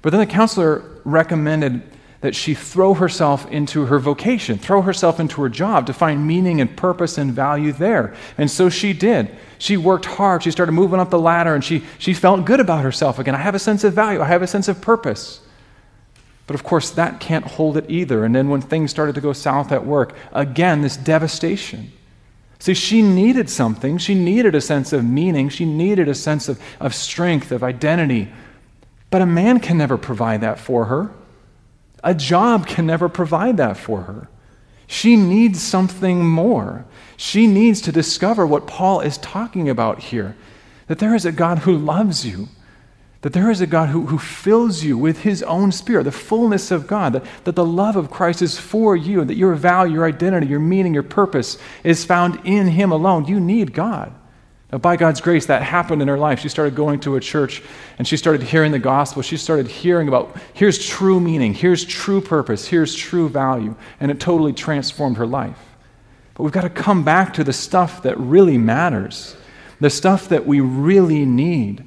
But 0.02 0.10
then 0.10 0.20
the 0.20 0.26
counselor 0.26 1.00
recommended 1.04 1.82
that 2.20 2.36
she 2.36 2.52
throw 2.52 2.92
herself 2.92 3.50
into 3.50 3.86
her 3.86 3.98
vocation, 3.98 4.58
throw 4.58 4.82
herself 4.82 5.18
into 5.18 5.40
her 5.40 5.48
job 5.48 5.86
to 5.86 5.94
find 5.94 6.26
meaning 6.26 6.60
and 6.60 6.76
purpose 6.76 7.16
and 7.16 7.32
value 7.32 7.72
there. 7.72 8.14
And 8.36 8.50
so 8.50 8.68
she 8.68 8.92
did. 8.92 9.34
She 9.56 9.78
worked 9.78 10.04
hard. 10.04 10.42
She 10.42 10.50
started 10.50 10.72
moving 10.72 11.00
up 11.00 11.08
the 11.08 11.18
ladder 11.18 11.54
and 11.54 11.64
she, 11.64 11.82
she 11.98 12.12
felt 12.12 12.44
good 12.44 12.60
about 12.60 12.82
herself 12.82 13.18
again. 13.18 13.34
I 13.34 13.38
have 13.38 13.54
a 13.54 13.58
sense 13.58 13.84
of 13.84 13.94
value, 13.94 14.20
I 14.20 14.26
have 14.26 14.42
a 14.42 14.46
sense 14.46 14.68
of 14.68 14.82
purpose. 14.82 15.40
But 16.46 16.54
of 16.54 16.62
course, 16.62 16.90
that 16.90 17.20
can't 17.20 17.44
hold 17.44 17.76
it 17.76 17.86
either. 17.88 18.24
And 18.24 18.34
then 18.34 18.48
when 18.48 18.60
things 18.60 18.90
started 18.90 19.14
to 19.16 19.20
go 19.20 19.32
south 19.32 19.72
at 19.72 19.84
work, 19.84 20.14
again, 20.32 20.82
this 20.82 20.96
devastation. 20.96 21.92
See, 22.58 22.74
she 22.74 23.02
needed 23.02 23.50
something. 23.50 23.98
She 23.98 24.14
needed 24.14 24.54
a 24.54 24.60
sense 24.60 24.92
of 24.92 25.04
meaning. 25.04 25.48
She 25.48 25.64
needed 25.64 26.08
a 26.08 26.14
sense 26.14 26.48
of, 26.48 26.60
of 26.80 26.94
strength, 26.94 27.52
of 27.52 27.62
identity. 27.62 28.32
But 29.10 29.22
a 29.22 29.26
man 29.26 29.60
can 29.60 29.76
never 29.76 29.98
provide 29.98 30.40
that 30.40 30.58
for 30.58 30.86
her. 30.86 31.10
A 32.02 32.14
job 32.14 32.66
can 32.66 32.86
never 32.86 33.08
provide 33.08 33.56
that 33.56 33.76
for 33.76 34.02
her. 34.02 34.28
She 34.86 35.16
needs 35.16 35.62
something 35.62 36.24
more. 36.24 36.84
She 37.16 37.46
needs 37.46 37.80
to 37.82 37.92
discover 37.92 38.46
what 38.46 38.66
Paul 38.66 39.00
is 39.00 39.18
talking 39.18 39.68
about 39.68 39.98
here 39.98 40.36
that 40.86 41.00
there 41.00 41.14
is 41.14 41.24
a 41.26 41.32
God 41.32 41.58
who 41.58 41.76
loves 41.76 42.24
you, 42.24 42.48
that 43.22 43.32
there 43.32 43.50
is 43.50 43.60
a 43.60 43.66
God 43.66 43.88
who, 43.88 44.06
who 44.06 44.18
fills 44.18 44.84
you 44.84 44.96
with 44.98 45.20
his 45.20 45.42
own 45.42 45.72
spirit, 45.72 46.04
the 46.04 46.12
fullness 46.12 46.70
of 46.70 46.86
God, 46.86 47.14
that, 47.14 47.24
that 47.44 47.56
the 47.56 47.64
love 47.64 47.96
of 47.96 48.10
Christ 48.10 48.42
is 48.42 48.58
for 48.58 48.94
you, 48.94 49.24
that 49.24 49.36
your 49.36 49.54
value, 49.54 49.94
your 49.94 50.06
identity, 50.06 50.46
your 50.46 50.60
meaning, 50.60 50.94
your 50.94 51.02
purpose 51.02 51.58
is 51.82 52.04
found 52.04 52.40
in 52.44 52.68
him 52.68 52.92
alone. 52.92 53.24
You 53.26 53.40
need 53.40 53.72
God. 53.72 54.14
Now, 54.72 54.78
by 54.78 54.96
God's 54.96 55.20
grace, 55.20 55.46
that 55.46 55.62
happened 55.62 56.02
in 56.02 56.08
her 56.08 56.18
life. 56.18 56.40
She 56.40 56.48
started 56.48 56.74
going 56.74 57.00
to 57.00 57.16
a 57.16 57.20
church 57.20 57.62
and 57.98 58.06
she 58.06 58.16
started 58.16 58.42
hearing 58.42 58.72
the 58.72 58.78
gospel. 58.78 59.22
She 59.22 59.36
started 59.36 59.68
hearing 59.68 60.08
about 60.08 60.36
here's 60.54 60.84
true 60.84 61.20
meaning, 61.20 61.54
here's 61.54 61.84
true 61.84 62.20
purpose, 62.20 62.66
here's 62.66 62.94
true 62.94 63.28
value. 63.28 63.76
And 64.00 64.10
it 64.10 64.18
totally 64.18 64.52
transformed 64.52 65.18
her 65.18 65.26
life. 65.26 65.58
But 66.34 66.42
we've 66.42 66.52
got 66.52 66.62
to 66.62 66.70
come 66.70 67.04
back 67.04 67.34
to 67.34 67.44
the 67.44 67.52
stuff 67.52 68.02
that 68.02 68.18
really 68.18 68.58
matters, 68.58 69.36
the 69.80 69.88
stuff 69.88 70.28
that 70.28 70.46
we 70.46 70.60
really 70.60 71.24
need. 71.24 71.86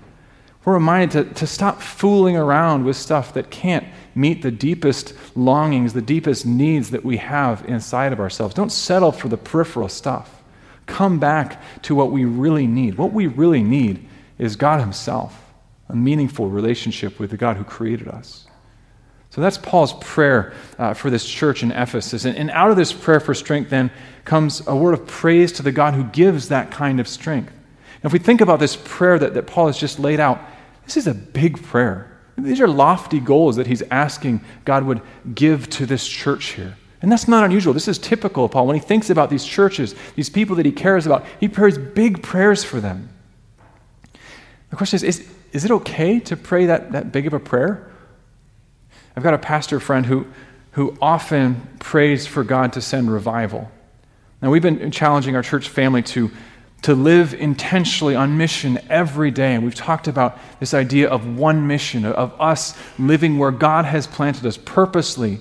We're 0.69 0.75
reminded 0.75 1.29
to, 1.29 1.33
to 1.33 1.47
stop 1.47 1.81
fooling 1.81 2.37
around 2.37 2.85
with 2.85 2.95
stuff 2.95 3.33
that 3.33 3.49
can't 3.49 3.87
meet 4.13 4.43
the 4.43 4.51
deepest 4.51 5.15
longings, 5.35 5.93
the 5.93 6.01
deepest 6.03 6.45
needs 6.45 6.91
that 6.91 7.03
we 7.03 7.17
have 7.17 7.65
inside 7.67 8.13
of 8.13 8.19
ourselves. 8.19 8.53
Don't 8.53 8.71
settle 8.71 9.11
for 9.11 9.29
the 9.29 9.35
peripheral 9.35 9.89
stuff 9.89 10.43
come 10.85 11.17
back 11.17 11.59
to 11.81 11.95
what 11.95 12.11
we 12.11 12.23
really 12.23 12.67
need. 12.67 12.99
What 12.99 13.13
we 13.13 13.25
really 13.25 13.63
need 13.63 14.07
is 14.37 14.55
God 14.55 14.79
Himself, 14.79 15.43
a 15.87 15.95
meaningful 15.95 16.47
relationship 16.49 17.19
with 17.19 17.31
the 17.31 17.37
God 17.37 17.57
who 17.57 17.63
created 17.63 18.07
us. 18.07 18.45
So 19.31 19.41
that's 19.41 19.57
Paul's 19.57 19.93
prayer 19.93 20.53
uh, 20.77 20.93
for 20.93 21.09
this 21.09 21.27
church 21.27 21.63
in 21.63 21.71
Ephesus. 21.71 22.25
And, 22.25 22.37
and 22.37 22.51
out 22.51 22.69
of 22.69 22.77
this 22.77 22.93
prayer 22.93 23.19
for 23.19 23.33
strength, 23.33 23.71
then, 23.71 23.89
comes 24.23 24.61
a 24.67 24.75
word 24.75 24.93
of 24.93 25.07
praise 25.07 25.51
to 25.53 25.63
the 25.63 25.71
God 25.71 25.95
who 25.95 26.03
gives 26.03 26.49
that 26.49 26.69
kind 26.69 26.99
of 26.99 27.07
strength. 27.07 27.53
Now, 28.03 28.07
if 28.09 28.13
we 28.13 28.19
think 28.19 28.39
about 28.39 28.59
this 28.59 28.75
prayer 28.75 29.17
that, 29.17 29.33
that 29.33 29.47
Paul 29.47 29.65
has 29.65 29.77
just 29.79 29.97
laid 29.97 30.19
out, 30.19 30.39
this 30.89 30.97
is 30.97 31.07
a 31.07 31.13
big 31.13 31.61
prayer. 31.61 32.17
These 32.35 32.59
are 32.61 32.67
lofty 32.67 33.19
goals 33.19 33.57
that 33.57 33.67
he's 33.67 33.83
asking 33.91 34.41
God 34.65 34.85
would 34.85 35.01
give 35.35 35.69
to 35.71 35.85
this 35.85 36.07
church 36.07 36.53
here. 36.53 36.77
And 37.03 37.11
that's 37.11 37.27
not 37.27 37.45
unusual. 37.45 37.73
This 37.73 37.87
is 37.87 37.99
typical 37.99 38.45
of 38.45 38.51
Paul. 38.51 38.65
When 38.65 38.75
he 38.75 38.81
thinks 38.81 39.11
about 39.11 39.29
these 39.29 39.45
churches, 39.45 39.93
these 40.15 40.31
people 40.31 40.55
that 40.55 40.65
he 40.65 40.71
cares 40.71 41.05
about, 41.05 41.27
he 41.39 41.47
prays 41.47 41.77
big 41.77 42.23
prayers 42.23 42.63
for 42.63 42.81
them. 42.81 43.09
The 44.71 44.77
question 44.77 44.95
is 44.95 45.03
is, 45.03 45.29
is 45.51 45.63
it 45.63 45.69
okay 45.69 46.19
to 46.21 46.35
pray 46.35 46.65
that, 46.65 46.91
that 46.93 47.11
big 47.11 47.27
of 47.27 47.33
a 47.33 47.39
prayer? 47.39 47.91
I've 49.15 49.21
got 49.21 49.35
a 49.35 49.39
pastor 49.39 49.79
friend 49.79 50.07
who, 50.07 50.25
who 50.71 50.97
often 50.99 51.67
prays 51.77 52.25
for 52.25 52.43
God 52.43 52.73
to 52.73 52.81
send 52.81 53.13
revival. 53.13 53.69
Now, 54.41 54.49
we've 54.49 54.63
been 54.63 54.89
challenging 54.89 55.35
our 55.35 55.43
church 55.43 55.69
family 55.69 56.01
to, 56.01 56.31
to 56.81 56.95
live 56.95 57.33
intentionally 57.33 58.15
on 58.15 58.37
mission 58.37 58.79
every 58.89 59.31
day. 59.31 59.53
And 59.53 59.63
we've 59.63 59.75
talked 59.75 60.07
about 60.07 60.39
this 60.59 60.73
idea 60.73 61.09
of 61.09 61.37
one 61.37 61.67
mission, 61.67 62.05
of 62.05 62.39
us 62.39 62.77
living 62.97 63.37
where 63.37 63.51
God 63.51 63.85
has 63.85 64.07
planted 64.07 64.45
us 64.45 64.57
purposely 64.57 65.39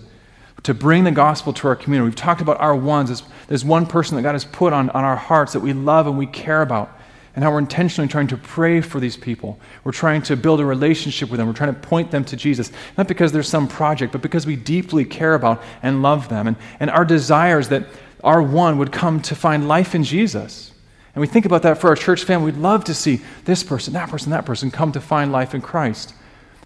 to 0.65 0.75
bring 0.75 1.05
the 1.05 1.13
gospel 1.13 1.53
to 1.53 1.69
our 1.69 1.77
community. 1.77 2.07
We've 2.09 2.17
talked 2.17 2.41
about 2.41 2.61
our 2.61 2.75
ones. 2.75 3.23
There's, 3.47 3.65
one 3.65 3.87
person 3.87 4.17
that 4.17 4.23
God 4.23 4.33
has 4.33 4.45
put 4.45 4.73
on, 4.73 4.91
on 4.91 5.05
our 5.05 5.17
hearts 5.17 5.53
that 5.53 5.61
we 5.61 5.73
love 5.73 6.07
and 6.07 6.19
we 6.19 6.27
care 6.27 6.63
about, 6.63 6.91
and 7.37 7.45
how 7.45 7.53
we're 7.53 7.61
intentionally 7.61 8.09
trying 8.09 8.27
to 8.27 8.37
pray 8.37 8.81
for 8.81 8.99
these 8.99 9.17
people. 9.17 9.61
We're 9.85 9.93
trying 9.93 10.23
to 10.23 10.37
build 10.37 10.59
a 10.61 10.65
relationship 10.65 11.31
with 11.31 11.39
them. 11.39 11.47
We're 11.47 11.55
trying 11.55 11.73
to 11.73 11.81
point 11.81 12.11
them 12.11 12.25
to 12.25 12.37
Jesus, 12.37 12.73
not 12.97 13.07
because 13.07 13.31
there's 13.31 13.49
some 13.49 13.69
project, 13.69 14.11
but 14.11 14.23
because 14.23 14.45
we 14.45 14.57
deeply 14.57 15.05
care 15.05 15.35
about 15.35 15.63
and 15.83 16.03
love 16.03 16.29
them. 16.29 16.49
And, 16.49 16.57
and 16.81 16.91
our 16.91 17.05
desires 17.05 17.69
that 17.69 17.87
our 18.25 18.43
one 18.43 18.79
would 18.79 18.91
come 18.91 19.23
to 19.23 19.37
find 19.37 19.69
life 19.69 19.95
in 19.95 20.03
Jesus. 20.03 20.73
And 21.19 21.21
we 21.21 21.27
think 21.27 21.47
about 21.47 21.63
that 21.63 21.79
for 21.79 21.89
our 21.89 21.97
church 21.97 22.23
family. 22.23 22.53
We'd 22.53 22.61
love 22.61 22.85
to 22.85 22.95
see 22.95 23.21
this 23.45 23.65
person, 23.65 23.93
that 23.95 24.09
person, 24.09 24.31
that 24.31 24.47
person 24.47 24.71
come 24.71 24.93
to 24.93 25.01
find 25.01 25.33
life 25.33 25.53
in 25.53 25.61
Christ. 25.61 26.15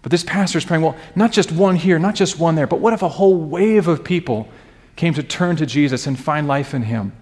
But 0.03 0.11
this 0.11 0.23
pastor 0.23 0.59
is 0.59 0.63
praying, 0.63 0.83
well, 0.83 0.95
not 1.15 1.31
just 1.31 1.51
one 1.51 1.75
here, 1.75 1.97
not 1.97 2.13
just 2.13 2.37
one 2.37 2.53
there, 2.53 2.67
but 2.67 2.79
what 2.79 2.93
if 2.93 3.01
a 3.01 3.09
whole 3.09 3.35
wave 3.35 3.87
of 3.87 4.03
people 4.03 4.47
came 4.95 5.15
to 5.15 5.23
turn 5.23 5.55
to 5.55 5.65
Jesus 5.65 6.05
and 6.05 6.19
find 6.19 6.47
life 6.47 6.75
in 6.75 6.83
him? 6.83 7.13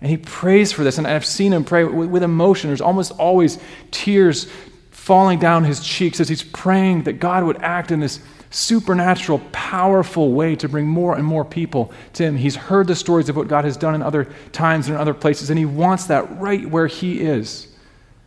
And 0.00 0.10
he 0.10 0.16
prays 0.16 0.72
for 0.72 0.82
this. 0.82 0.98
And 0.98 1.06
I've 1.06 1.24
seen 1.24 1.52
him 1.52 1.62
pray 1.62 1.84
with 1.84 2.24
emotion. 2.24 2.70
There's 2.70 2.80
almost 2.80 3.12
always 3.12 3.60
tears 3.92 4.50
falling 4.90 5.38
down 5.38 5.62
his 5.62 5.78
cheeks 5.78 6.18
as 6.18 6.28
he's 6.28 6.42
praying 6.42 7.04
that 7.04 7.20
God 7.20 7.44
would 7.44 7.62
act 7.62 7.92
in 7.92 8.00
this 8.00 8.18
supernatural, 8.50 9.40
powerful 9.52 10.32
way 10.32 10.56
to 10.56 10.68
bring 10.68 10.86
more 10.86 11.16
and 11.16 11.24
more 11.24 11.44
people 11.44 11.92
to 12.14 12.24
him. 12.24 12.36
He's 12.36 12.56
heard 12.56 12.88
the 12.88 12.96
stories 12.96 13.28
of 13.28 13.36
what 13.36 13.48
God 13.48 13.64
has 13.64 13.76
done 13.76 13.94
in 13.94 14.02
other 14.02 14.24
times 14.52 14.88
and 14.88 14.96
in 14.96 15.00
other 15.00 15.14
places, 15.14 15.50
and 15.50 15.58
he 15.58 15.64
wants 15.64 16.06
that 16.06 16.38
right 16.40 16.68
where 16.68 16.88
he 16.88 17.20
is. 17.20 17.68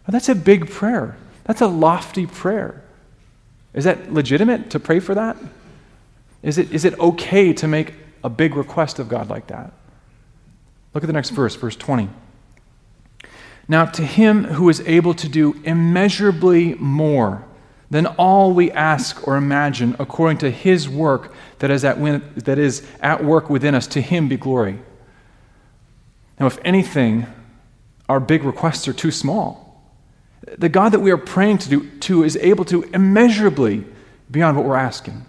But 0.06 0.14
that's 0.14 0.30
a 0.30 0.36
big 0.36 0.70
prayer. 0.70 1.18
That's 1.44 1.62
a 1.62 1.68
lofty 1.68 2.26
prayer. 2.26 2.82
Is 3.74 3.84
that 3.84 4.14
legitimate 4.14 4.70
to 4.72 4.80
pray 4.80 5.00
for 5.00 5.14
that? 5.14 5.36
Is 6.42 6.58
it, 6.58 6.72
is 6.72 6.86
it 6.86 6.98
okay 7.00 7.54
to 7.54 7.68
make 7.68 7.94
a 8.24 8.30
big 8.30 8.56
request 8.56 9.00
of 9.00 9.10
God 9.10 9.30
like 9.30 9.48
that? 9.48 9.74
Look 10.94 11.04
at 11.04 11.08
the 11.08 11.14
next 11.14 11.32
verse, 11.32 11.56
verse 11.56 11.76
20. 11.76 12.10
Now, 13.68 13.86
to 13.86 14.06
him 14.06 14.44
who 14.44 14.70
is 14.70 14.82
able 14.82 15.14
to 15.16 15.28
do 15.28 15.60
immeasurably 15.64 16.76
more 16.76 17.46
than 17.94 18.08
all 18.08 18.52
we 18.54 18.72
ask 18.72 19.28
or 19.28 19.38
imagine, 19.38 19.96
according 20.00 20.40
to 20.40 20.50
his 20.50 20.90
work 20.90 21.32
that 21.60 21.70
is 21.70 21.86
at, 21.86 22.00
win- 22.00 22.24
that 22.36 22.58
is 22.58 22.84
at 23.02 23.24
work 23.24 23.52
within 23.52 23.76
us, 23.76 23.86
to 23.86 24.02
him 24.02 24.28
be 24.28 24.36
glory. 24.36 24.80
Now, 26.40 26.48
if 26.48 26.58
anything, 26.66 27.28
our 28.10 28.20
big 28.20 28.44
requests 28.44 28.88
are 28.88 28.94
too 28.94 29.12
small. 29.12 29.80
The 30.58 30.70
God 30.70 30.90
that 30.94 31.02
we 31.02 31.12
are 31.12 31.18
praying 31.18 31.60
to, 31.60 31.70
do, 31.70 31.90
to 32.00 32.24
is 32.24 32.36
able 32.38 32.66
to 32.66 32.82
immeasurably 32.82 33.86
beyond 34.32 34.58
what 34.58 34.66
we're 34.66 34.76
asking, 34.76 35.24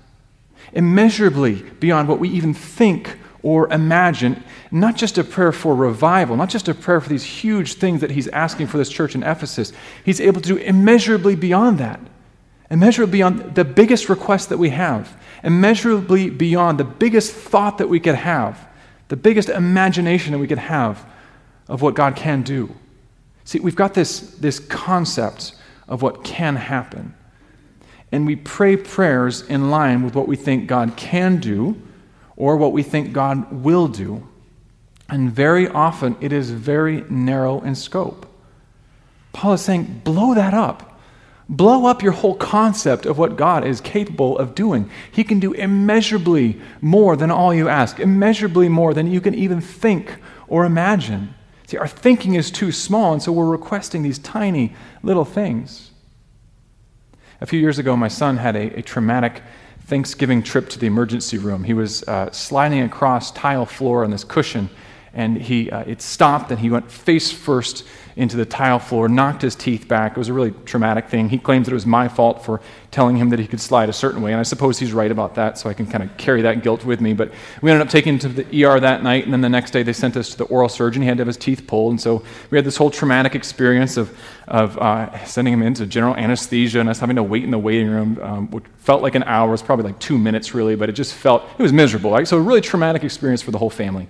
immeasurably 0.72 1.57
beyond 1.81 2.09
what 2.09 2.18
we 2.18 2.31
even 2.31 2.55
think 2.55 3.18
or 3.42 3.70
imagine. 3.70 4.42
Not 4.70 4.96
just 4.96 5.18
a 5.18 5.22
prayer 5.22 5.53
for 5.53 5.74
revival, 5.74 6.35
not 6.35 6.48
just 6.48 6.66
a 6.68 6.74
prayer 6.74 7.03
for 7.03 7.11
these 7.11 7.24
huge 7.24 7.74
things 7.74 8.00
that 8.00 8.12
he's 8.12 8.29
asking 8.29 8.68
for 8.68 8.79
this 8.79 8.88
church 8.88 9.14
in 9.14 9.22
Ephesus. 9.22 9.74
He's 10.03 10.18
able 10.18 10.40
to 10.40 10.48
do 10.48 10.57
immeasurably 10.57 11.37
beyond 11.37 11.77
that, 11.77 12.00
immeasurably 12.70 13.18
beyond 13.18 13.55
the 13.55 13.64
biggest 13.64 14.09
request 14.09 14.48
that 14.48 14.59
we 14.59 14.70
have, 14.70 15.16
immeasurably 15.42 16.31
beyond 16.31 16.79
the 16.79 16.85
biggest 16.85 17.33
thought 17.33 17.79
that 17.79 17.88
we 17.88 18.00
could 18.00 18.14
have, 18.14 18.68
the 19.09 19.16
biggest 19.16 19.48
imagination 19.48 20.33
that 20.33 20.38
we 20.38 20.46
could 20.46 20.59
have 20.59 21.05
of 21.68 21.83
what 21.83 21.94
God 21.94 22.16
can 22.16 22.42
do. 22.42 22.74
See, 23.44 23.61
we've 23.61 23.77
got 23.77 23.94
this, 23.94 24.20
this 24.20 24.59
concept 24.59 25.55
of 25.87 26.03
what 26.03 26.24
can 26.24 26.57
happen. 26.57 27.14
And 28.11 28.27
we 28.27 28.37
pray 28.37 28.77
prayers 28.77 29.42
in 29.42 29.70
line 29.70 30.03
with 30.03 30.14
what 30.14 30.29
we 30.29 30.37
think 30.37 30.66
God 30.66 30.96
can 30.96 31.38
do 31.38 31.81
or 32.37 32.57
what 32.57 32.72
we 32.72 32.83
think 32.83 33.12
God 33.12 33.53
will 33.53 33.88
do. 33.88 34.27
And 35.09 35.31
very 35.31 35.68
often 35.68 36.16
it 36.20 36.33
is 36.33 36.50
very 36.50 37.03
narrow 37.11 37.61
in 37.61 37.74
scope. 37.74 38.27
Paul 39.33 39.55
is 39.55 39.62
saying, 39.62 40.00
blow 40.05 40.35
that 40.35 40.55
up. 40.55 40.93
Blow 41.48 41.87
up 41.87 42.02
your 42.02 42.12
whole 42.12 42.37
concept 42.37 43.04
of 43.04 43.18
what 43.18 43.37
God 43.37 43.66
is 43.66 43.80
capable 43.80 44.38
of 44.38 44.54
doing. 44.54 44.90
He 45.12 45.24
can 45.24 45.40
do 45.40 45.52
immeasurably 45.52 46.61
more 46.80 47.16
than 47.16 47.30
all 47.30 47.52
you 47.54 47.68
ask, 47.68 48.00
immeasurably 48.00 48.68
more 48.68 48.94
than 48.94 49.11
you 49.11 49.20
can 49.20 49.35
even 49.35 49.61
think 49.61 50.16
or 50.48 50.64
imagine. 50.64 51.35
See, 51.66 51.76
our 51.76 51.88
thinking 51.88 52.35
is 52.35 52.50
too 52.50 52.72
small, 52.72 53.12
and 53.12 53.22
so 53.22 53.33
we're 53.33 53.44
requesting 53.44 54.02
these 54.02 54.18
tiny 54.18 54.74
little 55.02 55.24
things. 55.24 55.90
A 57.40 57.46
few 57.46 57.61
years 57.61 57.78
ago, 57.78 57.94
my 57.94 58.09
son 58.09 58.38
had 58.38 58.57
a, 58.57 58.78
a 58.78 58.83
traumatic 58.83 59.42
Thanksgiving 59.87 60.42
trip 60.42 60.70
to 60.70 60.78
the 60.78 60.87
emergency 60.87 61.37
room. 61.37 61.64
He 61.64 61.74
was 61.74 62.02
uh, 62.04 62.30
sliding 62.30 62.80
across 62.80 63.30
tile 63.33 63.66
floor 63.66 64.02
on 64.02 64.11
this 64.11 64.24
cushion, 64.24 64.70
and 65.14 65.37
he, 65.37 65.70
uh, 65.70 65.81
it 65.81 66.03
stopped, 66.03 66.50
and 66.50 66.61
he 66.61 66.70
went 66.70 66.90
face 66.90 67.31
first 67.31 67.85
into 68.16 68.37
the 68.37 68.44
tile 68.44 68.79
floor, 68.79 69.09
knocked 69.09 69.42
his 69.42 69.57
teeth 69.57 69.88
back. 69.88 70.12
It 70.12 70.18
was 70.18 70.29
a 70.29 70.33
really 70.33 70.53
traumatic 70.64 71.09
thing. 71.09 71.29
He 71.29 71.38
claims 71.38 71.66
that 71.66 71.72
it 71.72 71.74
was 71.74 71.87
my 71.87 72.07
fault 72.07 72.44
for 72.44 72.61
telling 72.92 73.16
him 73.16 73.31
that 73.31 73.40
he 73.40 73.46
could 73.46 73.61
slide 73.61 73.88
a 73.88 73.92
certain 73.92 74.22
way, 74.22 74.31
and 74.31 74.38
I 74.38 74.44
suppose 74.44 74.79
he's 74.79 74.92
right 74.92 75.11
about 75.11 75.35
that, 75.35 75.59
so 75.59 75.68
I 75.68 75.74
can 75.74 75.87
kind 75.87 76.05
of 76.05 76.16
carry 76.16 76.42
that 76.42 76.62
guilt 76.62 76.85
with 76.85 77.00
me. 77.00 77.12
But 77.12 77.33
we 77.61 77.70
ended 77.70 77.85
up 77.85 77.90
taking 77.90 78.14
him 78.14 78.18
to 78.20 78.29
the 78.29 78.64
ER 78.64 78.79
that 78.79 79.03
night, 79.03 79.24
and 79.24 79.33
then 79.33 79.40
the 79.40 79.48
next 79.48 79.72
day 79.72 79.83
they 79.83 79.92
sent 79.92 80.16
us 80.16 80.31
to 80.31 80.38
the 80.38 80.44
oral 80.44 80.68
surgeon. 80.68 81.03
He 81.03 81.09
had 81.09 81.16
to 81.16 81.22
have 81.22 81.27
his 81.27 81.37
teeth 81.37 81.66
pulled, 81.66 81.90
and 81.90 82.00
so 82.00 82.22
we 82.50 82.59
had 82.59 82.64
this 82.64 82.77
whole 82.77 82.90
traumatic 82.90 83.35
experience 83.35 83.96
of, 83.96 84.16
of 84.46 84.79
uh, 84.79 85.24
sending 85.24 85.53
him 85.53 85.62
into 85.62 85.87
general 85.87 86.14
anesthesia 86.14 86.79
and 86.79 86.88
us 86.88 87.00
having 87.00 87.16
to 87.16 87.22
wait 87.22 87.42
in 87.42 87.50
the 87.50 87.59
waiting 87.59 87.88
room, 87.88 88.18
um, 88.22 88.50
which 88.53 88.64
felt 88.79 89.03
like 89.03 89.16
an 89.16 89.24
hour. 89.24 89.48
It 89.48 89.53
was 89.53 89.62
probably 89.62 89.87
like 89.87 89.98
two 89.98 90.18
minutes, 90.18 90.55
really, 90.55 90.77
but 90.77 90.88
it 90.88 90.92
just 90.92 91.14
felt, 91.14 91.42
it 91.59 91.62
was 91.62 91.72
miserable, 91.72 92.12
right? 92.12 92.29
So 92.29 92.37
a 92.37 92.40
really 92.40 92.61
traumatic 92.61 93.03
experience 93.03 93.42
for 93.42 93.50
the 93.50 93.59
whole 93.59 93.70
family. 93.70 94.07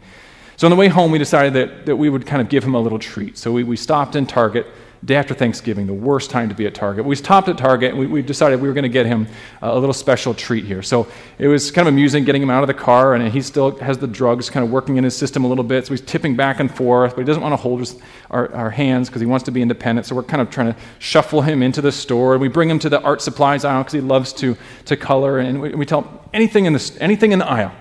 So 0.57 0.67
on 0.67 0.71
the 0.71 0.77
way 0.77 0.89
home, 0.89 1.11
we 1.11 1.19
decided 1.19 1.53
that, 1.55 1.87
that 1.87 1.97
we 1.97 2.09
would 2.09 2.27
kind 2.27 2.41
of 2.41 2.49
give 2.49 2.65
him 2.65 2.75
a 2.75 2.81
little 2.81 2.99
treat. 2.99 3.37
So 3.37 3.53
we, 3.53 3.65
we 3.65 3.77
stopped 3.77 4.15
in 4.17 4.27
Target 4.27 4.67
day 5.05 5.17
after 5.17 5.35
Thanksgiving, 5.35 5.87
the 5.87 5.93
worst 5.93 6.31
time 6.31 6.49
to 6.49 6.55
be 6.55 6.67
at 6.67 6.75
Target. 6.75 7.05
We 7.05 7.15
stopped 7.17 7.49
at 7.49 7.59
Target 7.59 7.91
and 7.91 7.99
we, 7.99 8.07
we 8.07 8.23
decided 8.23 8.61
we 8.61 8.69
were 8.69 8.75
going 8.75 8.85
to 8.85 8.89
get 8.89 9.05
him 9.05 9.27
a 9.61 9.79
little 9.79 9.93
special 9.93 10.33
treat 10.33 10.65
here. 10.65 10.83
So 10.83 11.07
it 11.39 11.47
was 11.47 11.71
kind 11.71 11.87
of 11.87 11.93
amusing 11.93 12.25
getting 12.25 12.41
him 12.41 12.51
out 12.51 12.63
of 12.63 12.69
the 12.69 12.75
car, 12.75 13.15
and 13.15 13.31
he 13.31 13.43
still 13.43 13.77
has 13.79 13.99
the 13.99 14.07
drugs 14.07 14.49
kind 14.49 14.65
of 14.65 14.71
working 14.71 14.97
in 14.97 15.05
his 15.05 15.15
system 15.15 15.45
a 15.45 15.49
little 15.49 15.65
bit. 15.65 15.87
So 15.87 15.93
he's 15.93 16.01
tipping 16.01 16.37
back 16.37 16.59
and 16.61 16.75
forth, 16.75 17.15
but 17.15 17.21
he 17.21 17.27
doesn't 17.27 17.43
want 17.43 17.53
to 17.53 17.57
hold 17.57 17.81
his, 17.81 18.01
our, 18.31 18.53
our 18.55 18.71
hands 18.71 19.09
because 19.09 19.21
he 19.21 19.27
wants 19.27 19.45
to 19.45 19.51
be 19.51 19.61
independent. 19.61 20.07
So 20.07 20.15
we're 20.15 20.23
kind 20.23 20.41
of 20.41 20.51
trying 20.51 20.73
to 20.73 20.79
shuffle 21.01 21.43
him 21.43 21.63
into 21.63 21.83
the 21.83 21.93
store. 21.93 22.35
And 22.35 22.41
we 22.41 22.49
bring 22.49 22.71
him 22.71 22.79
to 22.79 22.89
the 22.89 23.03
art 23.03 23.21
supplies 23.21 23.65
aisle 23.65 23.83
because 23.83 23.93
he 23.93 24.01
loves 24.01 24.33
to, 24.35 24.57
to 24.87 24.97
color, 24.97 25.39
and 25.39 25.61
we, 25.61 25.75
we 25.75 25.85
tell 25.85 26.03
him 26.03 26.19
anything 26.33 26.65
in, 26.65 26.73
the, 26.73 26.97
anything 27.01 27.33
in 27.33 27.41
the 27.41 27.47
aisle 27.47 27.73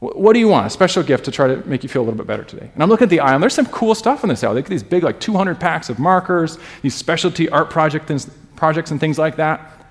what 0.00 0.34
do 0.34 0.38
you 0.38 0.48
want? 0.48 0.66
A 0.66 0.70
special 0.70 1.02
gift 1.02 1.24
to 1.24 1.30
try 1.30 1.46
to 1.46 1.66
make 1.66 1.82
you 1.82 1.88
feel 1.88 2.02
a 2.02 2.04
little 2.04 2.18
bit 2.18 2.26
better 2.26 2.44
today. 2.44 2.70
And 2.74 2.82
I'm 2.82 2.88
looking 2.88 3.04
at 3.04 3.10
the 3.10 3.20
aisle, 3.20 3.34
and 3.34 3.42
there's 3.42 3.54
some 3.54 3.66
cool 3.66 3.94
stuff 3.94 4.22
in 4.22 4.28
this 4.28 4.44
aisle. 4.44 4.54
They 4.54 4.60
get 4.60 4.68
these 4.68 4.82
big, 4.82 5.02
like 5.02 5.20
200 5.20 5.58
packs 5.58 5.88
of 5.88 5.98
markers, 5.98 6.58
these 6.82 6.94
specialty 6.94 7.48
art 7.48 7.70
project 7.70 8.06
things, 8.06 8.28
projects 8.56 8.90
and 8.90 9.00
things 9.00 9.18
like 9.18 9.36
that. 9.36 9.86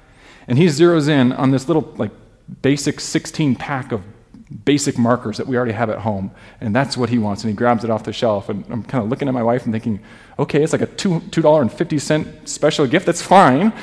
And 0.48 0.60
he 0.60 0.66
zeroes 0.66 1.10
in 1.10 1.32
on 1.32 1.50
this 1.50 1.68
little, 1.68 1.94
like, 1.98 2.12
basic 2.62 3.00
16 3.00 3.56
pack 3.56 3.92
of 3.92 4.04
basic 4.64 4.96
markers 4.98 5.38
that 5.38 5.48
we 5.48 5.58
already 5.58 5.72
have 5.72 5.90
at 5.90 6.00
home. 6.00 6.30
And 6.62 6.76
that's 6.76 6.96
what 6.96 7.10
he 7.10 7.18
wants. 7.18 7.44
And 7.44 7.50
he 7.50 7.56
grabs 7.56 7.84
it 7.84 7.90
off 7.90 8.04
the 8.04 8.14
shelf. 8.14 8.48
And 8.48 8.64
I'm 8.70 8.84
kind 8.84 9.04
of 9.04 9.10
looking 9.10 9.28
at 9.28 9.34
my 9.34 9.42
wife 9.42 9.64
and 9.64 9.74
thinking, 9.74 10.00
okay, 10.38 10.62
it's 10.62 10.72
like 10.72 10.84
a 10.84 10.86
2, 10.86 11.20
$2.50 11.32 12.48
special 12.48 12.86
gift. 12.86 13.08
That's 13.08 13.24
fine. 13.24 13.74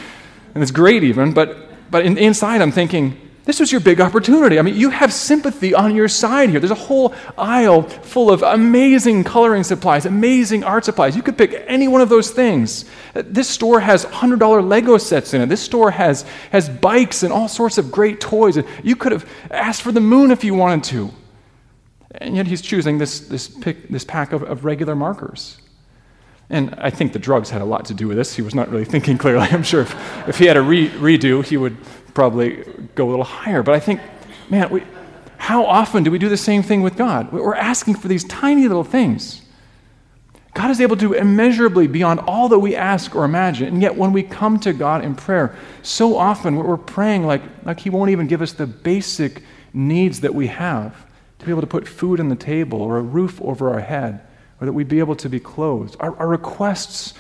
And 0.54 0.62
it's 0.62 0.70
great, 0.70 1.02
even. 1.02 1.32
But, 1.32 1.90
but 1.90 2.06
in, 2.06 2.16
inside, 2.16 2.62
I'm 2.62 2.70
thinking, 2.70 3.18
this 3.44 3.58
was 3.58 3.72
your 3.72 3.80
big 3.80 4.00
opportunity. 4.00 4.58
I 4.58 4.62
mean, 4.62 4.76
you 4.76 4.90
have 4.90 5.12
sympathy 5.12 5.74
on 5.74 5.96
your 5.96 6.06
side 6.06 6.50
here. 6.50 6.60
There's 6.60 6.70
a 6.70 6.76
whole 6.76 7.12
aisle 7.36 7.82
full 7.82 8.30
of 8.30 8.42
amazing 8.42 9.24
coloring 9.24 9.64
supplies, 9.64 10.06
amazing 10.06 10.62
art 10.62 10.84
supplies. 10.84 11.16
You 11.16 11.22
could 11.22 11.36
pick 11.36 11.64
any 11.66 11.88
one 11.88 12.00
of 12.00 12.08
those 12.08 12.30
things. 12.30 12.84
This 13.14 13.48
store 13.48 13.80
has 13.80 14.04
$100 14.06 14.68
Lego 14.68 14.96
sets 14.96 15.34
in 15.34 15.40
it. 15.40 15.48
This 15.48 15.60
store 15.60 15.90
has, 15.90 16.24
has 16.52 16.68
bikes 16.68 17.24
and 17.24 17.32
all 17.32 17.48
sorts 17.48 17.78
of 17.78 17.90
great 17.90 18.20
toys. 18.20 18.58
You 18.84 18.94
could 18.94 19.10
have 19.10 19.28
asked 19.50 19.82
for 19.82 19.90
the 19.90 20.00
moon 20.00 20.30
if 20.30 20.44
you 20.44 20.54
wanted 20.54 20.84
to. 20.84 21.10
And 22.14 22.36
yet 22.36 22.46
he's 22.46 22.62
choosing 22.62 22.98
this, 22.98 23.20
this, 23.20 23.48
pick, 23.48 23.88
this 23.88 24.04
pack 24.04 24.32
of, 24.32 24.44
of 24.44 24.64
regular 24.64 24.94
markers. 24.94 25.58
And 26.48 26.74
I 26.76 26.90
think 26.90 27.14
the 27.14 27.18
drugs 27.18 27.48
had 27.48 27.62
a 27.62 27.64
lot 27.64 27.86
to 27.86 27.94
do 27.94 28.06
with 28.06 28.18
this. 28.18 28.36
He 28.36 28.42
was 28.42 28.54
not 28.54 28.68
really 28.68 28.84
thinking 28.84 29.16
clearly. 29.18 29.48
I'm 29.50 29.62
sure 29.62 29.80
if, 29.80 30.28
if 30.28 30.38
he 30.38 30.44
had 30.44 30.56
a 30.56 30.62
re- 30.62 30.90
redo, 30.90 31.44
he 31.44 31.56
would 31.56 31.76
probably 32.14 32.64
go 32.94 33.08
a 33.08 33.10
little 33.10 33.24
higher. 33.24 33.62
But 33.62 33.74
I 33.74 33.80
think, 33.80 34.00
man, 34.50 34.70
we, 34.70 34.82
how 35.38 35.64
often 35.64 36.02
do 36.02 36.10
we 36.10 36.18
do 36.18 36.28
the 36.28 36.36
same 36.36 36.62
thing 36.62 36.82
with 36.82 36.96
God? 36.96 37.32
We're 37.32 37.54
asking 37.54 37.96
for 37.96 38.08
these 38.08 38.24
tiny 38.24 38.68
little 38.68 38.84
things. 38.84 39.42
God 40.54 40.70
is 40.70 40.80
able 40.80 40.96
to 40.96 41.08
do 41.08 41.12
immeasurably 41.14 41.86
beyond 41.86 42.20
all 42.20 42.48
that 42.50 42.58
we 42.58 42.76
ask 42.76 43.16
or 43.16 43.24
imagine. 43.24 43.68
And 43.68 43.82
yet, 43.82 43.96
when 43.96 44.12
we 44.12 44.22
come 44.22 44.60
to 44.60 44.72
God 44.72 45.02
in 45.02 45.14
prayer, 45.14 45.56
so 45.82 46.16
often 46.16 46.56
we're 46.56 46.76
praying 46.76 47.26
like, 47.26 47.42
like 47.64 47.80
He 47.80 47.90
won't 47.90 48.10
even 48.10 48.26
give 48.26 48.42
us 48.42 48.52
the 48.52 48.66
basic 48.66 49.42
needs 49.72 50.20
that 50.20 50.34
we 50.34 50.48
have 50.48 51.06
to 51.38 51.46
be 51.46 51.50
able 51.50 51.62
to 51.62 51.66
put 51.66 51.88
food 51.88 52.20
on 52.20 52.28
the 52.28 52.36
table 52.36 52.82
or 52.82 52.98
a 52.98 53.02
roof 53.02 53.40
over 53.40 53.70
our 53.70 53.80
head 53.80 54.20
or 54.60 54.66
that 54.66 54.72
we'd 54.72 54.88
be 54.88 55.00
able 55.00 55.16
to 55.16 55.28
be 55.28 55.40
clothed. 55.40 55.96
Our, 55.98 56.16
our 56.18 56.28
requests 56.28 57.14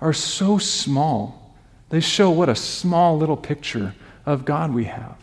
are 0.00 0.12
so 0.12 0.58
small, 0.58 1.56
they 1.88 2.00
show 2.00 2.30
what 2.30 2.48
a 2.48 2.54
small 2.54 3.18
little 3.18 3.36
picture 3.36 3.94
of 4.26 4.44
God 4.44 4.72
we 4.72 4.84
have. 4.84 5.16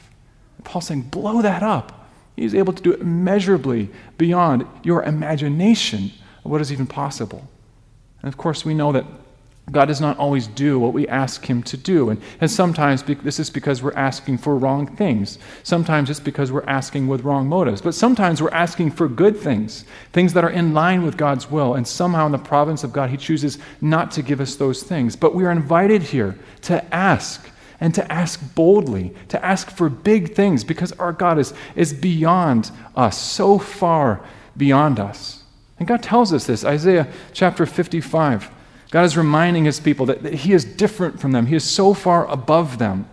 Paul's 0.64 0.88
saying, 0.88 1.04
blow 1.04 1.42
that 1.42 1.64
up. 1.64 2.10
He's 2.36 2.56
able 2.56 2.74
to 2.74 2.82
do 2.82 2.92
it 2.92 3.02
immeasurably 3.02 3.90
beyond 4.18 4.66
your 4.84 5.04
imagination 5.04 6.12
of 6.44 6.52
what 6.52 6.62
is 6.62 6.72
even 6.72 6.88
possible. 6.88 7.48
And 8.22 8.32
of 8.32 8.38
course, 8.38 8.64
we 8.66 8.74
know 8.74 8.92
that 8.92 9.06
God 9.70 9.86
does 9.86 10.02
not 10.02 10.18
always 10.18 10.48
do 10.48 10.80
what 10.80 10.92
we 10.92 11.08
ask 11.08 11.46
Him 11.46 11.64
to 11.64 11.78
do. 11.78 12.10
And, 12.10 12.22
and 12.42 12.50
sometimes 12.50 13.04
this 13.04 13.40
is 13.40 13.50
because 13.50 13.82
we're 13.82 13.94
asking 13.94 14.40
for 14.40 14.58
wrong 14.58 14.88
things. 14.96 15.40
Sometimes 15.64 16.10
it's 16.10 16.20
because 16.20 16.52
we're 16.52 16.66
asking 16.66 17.08
with 17.08 17.22
wrong 17.24 17.48
motives. 17.48 17.82
But 17.82 17.96
sometimes 17.96 18.42
we're 18.42 18.50
asking 18.50 18.92
for 18.92 19.08
good 19.08 19.38
things, 19.38 19.86
things 20.12 20.34
that 20.34 20.44
are 20.44 20.50
in 20.50 20.74
line 20.74 21.04
with 21.04 21.16
God's 21.16 21.50
will. 21.50 21.76
And 21.76 21.88
somehow, 21.88 22.26
in 22.26 22.32
the 22.32 22.38
providence 22.38 22.84
of 22.84 22.92
God, 22.92 23.12
He 23.12 23.18
chooses 23.18 23.60
not 23.80 24.12
to 24.12 24.22
give 24.22 24.42
us 24.42 24.56
those 24.56 24.84
things. 24.84 25.16
But 25.16 25.36
we 25.36 25.46
are 25.46 25.52
invited 25.52 26.04
here 26.04 26.38
to 26.64 26.84
ask 26.94 27.50
and 27.82 27.96
to 27.96 28.12
ask 28.12 28.40
boldly, 28.54 29.14
to 29.28 29.44
ask 29.44 29.72
for 29.72 29.90
big 29.90 30.36
things 30.36 30.64
because 30.64 30.92
our 30.94 31.12
God 31.12 31.40
is, 31.40 31.52
is 31.76 31.92
beyond 31.92 32.72
us, 32.96 33.18
so 33.20 33.58
far 33.58 34.24
beyond 34.56 35.00
us. 35.00 35.44
And 35.80 35.88
God 35.88 36.04
tells 36.04 36.32
us 36.32 36.46
this 36.46 36.64
Isaiah 36.64 37.12
chapter 37.34 37.66
55. 37.66 38.52
God 38.92 39.04
is 39.04 39.18
reminding 39.18 39.66
his 39.66 39.80
people 39.80 40.06
that, 40.06 40.22
that 40.22 40.36
he 40.36 40.54
is 40.54 40.64
different 40.64 41.20
from 41.20 41.32
them, 41.32 41.48
he 41.48 41.56
is 41.56 41.64
so 41.64 41.96
far 41.96 42.28
above 42.28 42.78
them. 42.78 43.10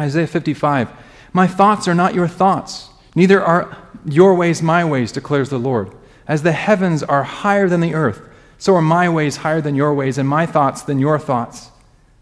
Isaiah 0.00 0.28
55 0.28 0.90
My 1.32 1.48
thoughts 1.48 1.88
are 1.88 1.94
not 1.94 2.14
your 2.14 2.28
thoughts, 2.28 2.90
neither 3.16 3.42
are 3.42 3.76
your 4.04 4.34
ways 4.36 4.62
my 4.62 4.84
ways, 4.84 5.10
declares 5.10 5.50
the 5.50 5.58
Lord. 5.58 5.92
As 6.28 6.44
the 6.44 6.52
heavens 6.52 7.02
are 7.02 7.24
higher 7.24 7.68
than 7.68 7.80
the 7.80 7.94
earth, 7.94 8.20
so 8.58 8.76
are 8.76 8.82
my 8.82 9.08
ways 9.08 9.38
higher 9.38 9.60
than 9.60 9.74
your 9.74 9.92
ways, 9.92 10.18
and 10.18 10.28
my 10.28 10.46
thoughts 10.46 10.82
than 10.82 11.00
your 11.00 11.18
thoughts. 11.18 11.70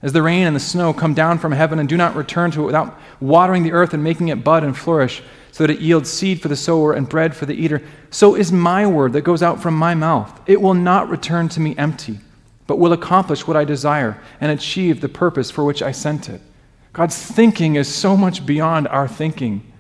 As 0.03 0.13
the 0.13 0.23
rain 0.23 0.47
and 0.47 0.55
the 0.55 0.61
snow 0.61 0.93
come 0.93 1.15
down 1.15 1.39
from 1.39 1.53
heaven 1.53 1.79
and 1.79 1.89
do 1.89 1.97
not 1.97 2.15
return 2.15 2.51
to 2.53 2.63
it 2.63 2.67
without 2.67 2.99
watering 3.19 3.63
the 3.63 3.73
earth 3.73 3.95
and 3.95 4.05
making 4.05 4.29
it 4.29 4.45
bud 4.45 4.63
and 4.63 4.77
flourish, 4.77 5.23
so 5.53 5.67
that 5.67 5.73
it 5.73 5.81
yields 5.81 6.11
seed 6.11 6.43
for 6.43 6.49
the 6.49 6.57
sower 6.57 6.93
and 6.93 7.09
bread 7.09 7.35
for 7.35 7.47
the 7.47 7.55
eater, 7.55 7.83
so 8.11 8.35
is 8.35 8.53
my 8.53 8.87
word 8.87 9.15
that 9.15 9.23
goes 9.23 9.43
out 9.43 9.63
from 9.63 9.75
my 9.75 9.95
mouth. 9.95 10.39
It 10.47 10.61
will 10.61 10.75
not 10.75 11.09
return 11.09 11.49
to 11.51 11.61
me 11.61 11.75
empty, 11.79 12.21
but 12.67 12.79
will 12.79 12.93
accomplish 12.93 13.47
what 13.47 13.57
I 13.57 13.65
desire 13.65 14.21
and 14.39 14.53
achieve 14.53 15.01
the 15.01 15.09
purpose 15.09 15.51
for 15.51 15.65
which 15.65 15.83
I 15.83 15.93
sent 15.93 16.29
it. 16.29 16.43
God's 16.93 17.17
thinking 17.17 17.77
is 17.77 17.93
so 17.93 18.19
much 18.19 18.45
beyond 18.45 18.87
our 18.89 19.09
thinking. 19.09 19.73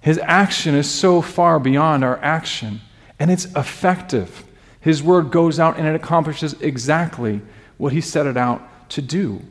His 0.00 0.18
action 0.24 0.74
is 0.74 0.90
so 0.90 1.22
far 1.22 1.60
beyond 1.60 2.02
our 2.02 2.18
action, 2.18 2.80
and 3.20 3.30
it's 3.30 3.44
effective. 3.54 4.44
His 4.80 5.04
word 5.04 5.30
goes 5.30 5.60
out 5.60 5.78
and 5.78 5.86
it 5.86 5.94
accomplishes 5.94 6.54
exactly 6.60 7.40
what 7.76 7.92
he 7.92 8.00
set 8.00 8.26
it 8.26 8.36
out 8.36 8.60
to 8.90 9.02
do. 9.02 9.42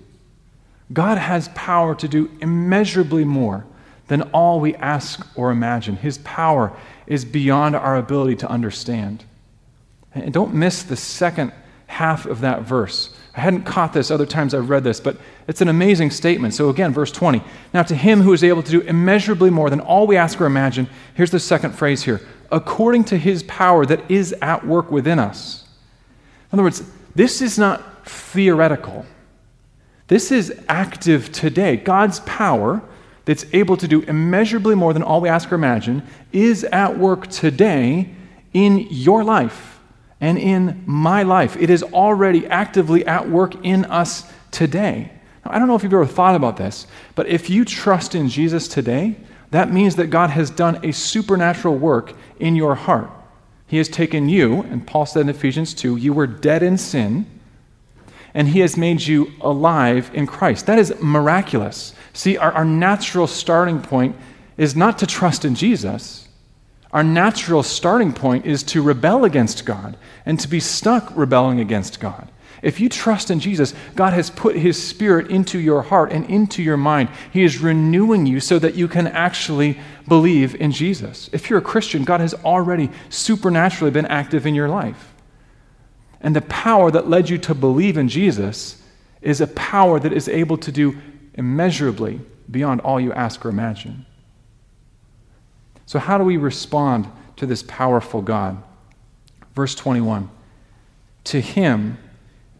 God 0.93 1.17
has 1.17 1.49
power 1.49 1.95
to 1.95 2.07
do 2.07 2.29
immeasurably 2.41 3.23
more 3.23 3.65
than 4.07 4.21
all 4.33 4.59
we 4.59 4.75
ask 4.75 5.25
or 5.35 5.51
imagine. 5.51 5.95
His 5.95 6.19
power 6.19 6.71
is 7.07 7.25
beyond 7.25 7.75
our 7.75 7.95
ability 7.97 8.35
to 8.37 8.49
understand. 8.49 9.23
And 10.13 10.33
don't 10.33 10.53
miss 10.53 10.83
the 10.83 10.95
second 10.95 11.51
half 11.87 12.25
of 12.25 12.41
that 12.41 12.61
verse. 12.61 13.15
I 13.35 13.41
hadn't 13.41 13.63
caught 13.63 13.93
this 13.93 14.11
other 14.11 14.25
times 14.25 14.53
I've 14.53 14.69
read 14.69 14.83
this, 14.83 14.99
but 14.99 15.17
it's 15.47 15.61
an 15.61 15.67
amazing 15.67 16.11
statement. 16.11 16.53
So, 16.53 16.69
again, 16.69 16.93
verse 16.93 17.11
20. 17.11 17.41
Now, 17.73 17.83
to 17.83 17.95
him 17.95 18.21
who 18.21 18.33
is 18.33 18.43
able 18.43 18.63
to 18.63 18.71
do 18.71 18.81
immeasurably 18.81 19.49
more 19.49 19.69
than 19.69 19.81
all 19.81 20.07
we 20.07 20.17
ask 20.17 20.39
or 20.39 20.45
imagine, 20.45 20.87
here's 21.15 21.31
the 21.31 21.39
second 21.39 21.73
phrase 21.73 22.03
here 22.03 22.21
according 22.51 23.03
to 23.03 23.17
his 23.17 23.43
power 23.43 23.85
that 23.85 24.09
is 24.09 24.33
at 24.41 24.65
work 24.65 24.91
within 24.91 25.19
us. 25.19 25.65
In 26.51 26.59
other 26.59 26.63
words, 26.63 26.83
this 27.15 27.41
is 27.41 27.57
not 27.57 28.07
theoretical. 28.07 29.05
This 30.07 30.31
is 30.31 30.53
active 30.69 31.31
today. 31.31 31.77
God's 31.77 32.19
power 32.21 32.81
that's 33.25 33.45
able 33.53 33.75
to 33.77 33.87
do 33.87 34.01
immeasurably 34.03 34.75
more 34.75 34.93
than 34.93 35.01
all 35.01 35.19
we 35.19 35.29
ask 35.29 35.51
or 35.51 35.55
imagine 35.55 36.03
is 36.31 36.63
at 36.65 36.97
work 36.97 37.27
today 37.27 38.11
in 38.53 38.87
your 38.91 39.23
life 39.23 39.79
and 40.21 40.37
in 40.37 40.83
my 40.85 41.23
life. 41.23 41.57
It 41.57 41.71
is 41.71 41.81
already 41.81 42.45
actively 42.47 43.05
at 43.07 43.27
work 43.29 43.65
in 43.65 43.85
us 43.85 44.31
today. 44.51 45.11
Now, 45.43 45.51
I 45.51 45.59
don't 45.59 45.67
know 45.67 45.75
if 45.75 45.81
you've 45.81 45.93
ever 45.93 46.05
thought 46.05 46.35
about 46.35 46.57
this, 46.57 46.85
but 47.15 47.27
if 47.27 47.49
you 47.49 47.65
trust 47.65 48.13
in 48.13 48.29
Jesus 48.29 48.67
today, 48.67 49.15
that 49.49 49.71
means 49.71 49.95
that 49.95 50.07
God 50.07 50.29
has 50.29 50.51
done 50.51 50.79
a 50.85 50.93
supernatural 50.93 51.77
work 51.77 52.13
in 52.39 52.55
your 52.55 52.75
heart. 52.75 53.09
He 53.67 53.77
has 53.77 53.89
taken 53.89 54.29
you, 54.29 54.61
and 54.63 54.85
Paul 54.85 55.07
said 55.07 55.21
in 55.21 55.29
Ephesians 55.29 55.73
2, 55.73 55.95
you 55.95 56.13
were 56.13 56.27
dead 56.27 56.61
in 56.61 56.77
sin 56.77 57.25
and 58.35 58.49
he 58.49 58.59
has 58.59 58.75
made 58.75 59.01
you 59.01 59.31
alive 59.39 60.11
in 60.13 60.27
Christ. 60.27 60.65
That 60.65 60.77
is 60.77 60.93
miraculous. 61.01 61.95
See, 62.11 62.37
our, 62.37 62.51
our 62.51 62.65
natural 62.65 63.27
starting 63.27 63.81
point 63.81 64.17
is 64.57 64.75
not 64.75 64.99
to 64.99 65.07
trust 65.07 65.45
in 65.45 65.55
Jesus. 65.55 66.27
Our 66.91 67.03
natural 67.03 67.63
starting 67.63 68.13
point 68.13 68.45
is 68.45 68.61
to 68.63 68.83
rebel 68.83 69.23
against 69.23 69.65
God 69.65 69.97
and 70.25 70.37
to 70.41 70.49
be 70.49 70.59
stuck 70.59 71.15
rebelling 71.15 71.61
against 71.61 72.01
God. 72.01 72.29
If 72.61 72.79
you 72.79 72.89
trust 72.89 73.31
in 73.31 73.39
Jesus, 73.39 73.73
God 73.95 74.11
has 74.11 74.29
put 74.29 74.57
His 74.57 74.81
Spirit 74.81 75.29
into 75.29 75.57
your 75.57 75.83
heart 75.83 76.11
and 76.11 76.29
into 76.29 76.61
your 76.61 76.77
mind. 76.77 77.09
He 77.31 77.43
is 77.43 77.59
renewing 77.59 78.25
you 78.25 78.39
so 78.39 78.59
that 78.59 78.75
you 78.75 78.87
can 78.89 79.07
actually 79.07 79.79
believe 80.09 80.55
in 80.55 80.71
Jesus. 80.71 81.29
If 81.31 81.49
you're 81.49 81.59
a 81.59 81.61
Christian, 81.61 82.03
God 82.03 82.19
has 82.19 82.33
already 82.33 82.89
supernaturally 83.09 83.91
been 83.91 84.07
active 84.07 84.45
in 84.45 84.55
your 84.55 84.67
life. 84.67 85.14
And 86.25 86.35
the 86.35 86.41
power 86.41 86.89
that 86.89 87.07
led 87.07 87.29
you 87.29 87.37
to 87.37 87.53
believe 87.53 87.97
in 87.97 88.09
Jesus 88.09 88.81
is 89.21 89.41
a 89.41 89.47
power 89.47 89.99
that 89.99 90.11
is 90.11 90.27
able 90.27 90.57
to 90.57 90.71
do 90.71 90.97
immeasurably 91.35 92.19
beyond 92.49 92.81
all 92.81 92.99
you 92.99 93.13
ask 93.13 93.45
or 93.45 93.49
imagine. 93.49 94.07
So, 95.85 95.99
how 95.99 96.17
do 96.17 96.23
we 96.23 96.37
respond 96.37 97.07
to 97.35 97.45
this 97.45 97.61
powerful 97.61 98.23
God? 98.23 98.61
Verse 99.53 99.75
21 99.75 100.31
To 101.25 101.39
him 101.39 101.99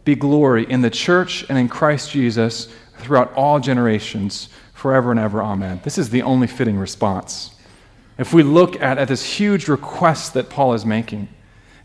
be 0.04 0.14
glory 0.14 0.64
in 0.70 0.82
the 0.82 0.90
church 0.90 1.44
and 1.48 1.58
in 1.58 1.68
Christ 1.68 2.12
Jesus 2.12 2.72
throughout 2.98 3.32
all 3.34 3.58
generations, 3.58 4.48
forever 4.74 5.10
and 5.10 5.18
ever. 5.18 5.42
Amen. 5.42 5.80
This 5.82 5.98
is 5.98 6.10
the 6.10 6.22
only 6.22 6.46
fitting 6.46 6.78
response. 6.78 7.50
If 8.16 8.32
we 8.32 8.44
look 8.44 8.80
at, 8.80 8.96
at 8.96 9.08
this 9.08 9.24
huge 9.24 9.66
request 9.66 10.34
that 10.34 10.50
Paul 10.50 10.74
is 10.74 10.86
making, 10.86 11.30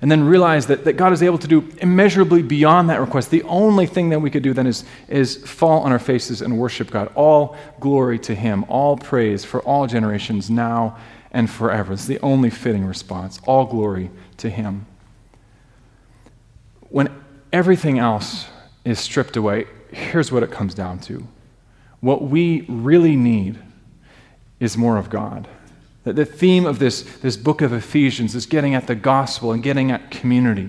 and 0.01 0.11
then 0.11 0.23
realize 0.23 0.65
that, 0.67 0.83
that 0.85 0.93
God 0.93 1.13
is 1.13 1.21
able 1.21 1.37
to 1.37 1.47
do 1.47 1.69
immeasurably 1.77 2.41
beyond 2.41 2.89
that 2.89 2.99
request. 2.99 3.29
The 3.29 3.43
only 3.43 3.85
thing 3.85 4.09
that 4.09 4.19
we 4.19 4.31
could 4.31 4.41
do 4.41 4.53
then 4.53 4.65
is, 4.65 4.83
is 5.07 5.37
fall 5.37 5.81
on 5.81 5.91
our 5.91 5.99
faces 5.99 6.41
and 6.41 6.57
worship 6.57 6.89
God. 6.89 7.11
All 7.13 7.55
glory 7.79 8.17
to 8.19 8.33
Him, 8.33 8.65
all 8.67 8.97
praise 8.97 9.45
for 9.45 9.61
all 9.61 9.85
generations, 9.85 10.49
now 10.49 10.97
and 11.31 11.49
forever. 11.49 11.93
It's 11.93 12.07
the 12.07 12.19
only 12.21 12.49
fitting 12.49 12.83
response. 12.83 13.39
All 13.45 13.65
glory 13.65 14.09
to 14.37 14.49
Him. 14.49 14.87
When 16.89 17.09
everything 17.53 17.99
else 17.99 18.47
is 18.83 18.99
stripped 18.99 19.37
away, 19.37 19.67
here's 19.91 20.31
what 20.31 20.41
it 20.41 20.51
comes 20.51 20.73
down 20.73 20.99
to 20.99 21.27
what 22.01 22.23
we 22.23 22.65
really 22.67 23.15
need 23.15 23.59
is 24.59 24.75
more 24.75 24.97
of 24.97 25.09
God. 25.09 25.47
The 26.03 26.25
theme 26.25 26.65
of 26.65 26.79
this, 26.79 27.03
this 27.19 27.37
book 27.37 27.61
of 27.61 27.73
Ephesians 27.73 28.33
is 28.33 28.47
getting 28.47 28.73
at 28.73 28.87
the 28.87 28.95
gospel 28.95 29.51
and 29.51 29.61
getting 29.61 29.91
at 29.91 30.09
community. 30.09 30.63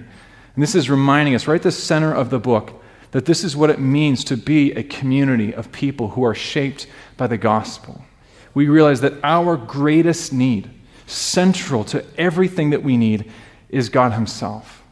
And 0.55 0.62
this 0.62 0.75
is 0.75 0.90
reminding 0.90 1.35
us, 1.35 1.47
right 1.47 1.57
at 1.57 1.62
the 1.62 1.73
center 1.73 2.12
of 2.12 2.29
the 2.29 2.38
book, 2.38 2.83
that 3.12 3.25
this 3.25 3.42
is 3.42 3.57
what 3.57 3.71
it 3.71 3.81
means 3.81 4.25
to 4.25 4.37
be 4.37 4.73
a 4.73 4.83
community 4.83 5.55
of 5.55 5.73
people 5.73 6.11
who 6.11 6.23
are 6.23 6.35
shaped 6.35 6.87
by 7.16 7.27
the 7.27 7.38
gospel. 7.38 8.05
We 8.53 8.68
realize 8.68 9.01
that 9.01 9.14
our 9.23 9.57
greatest 9.57 10.35
need, 10.35 10.68
central 11.07 11.85
to 11.85 12.05
everything 12.18 12.71
that 12.71 12.83
we 12.83 12.99
need, 12.99 13.31
is 13.71 13.88
God 13.88 14.12
Himself. 14.12 14.83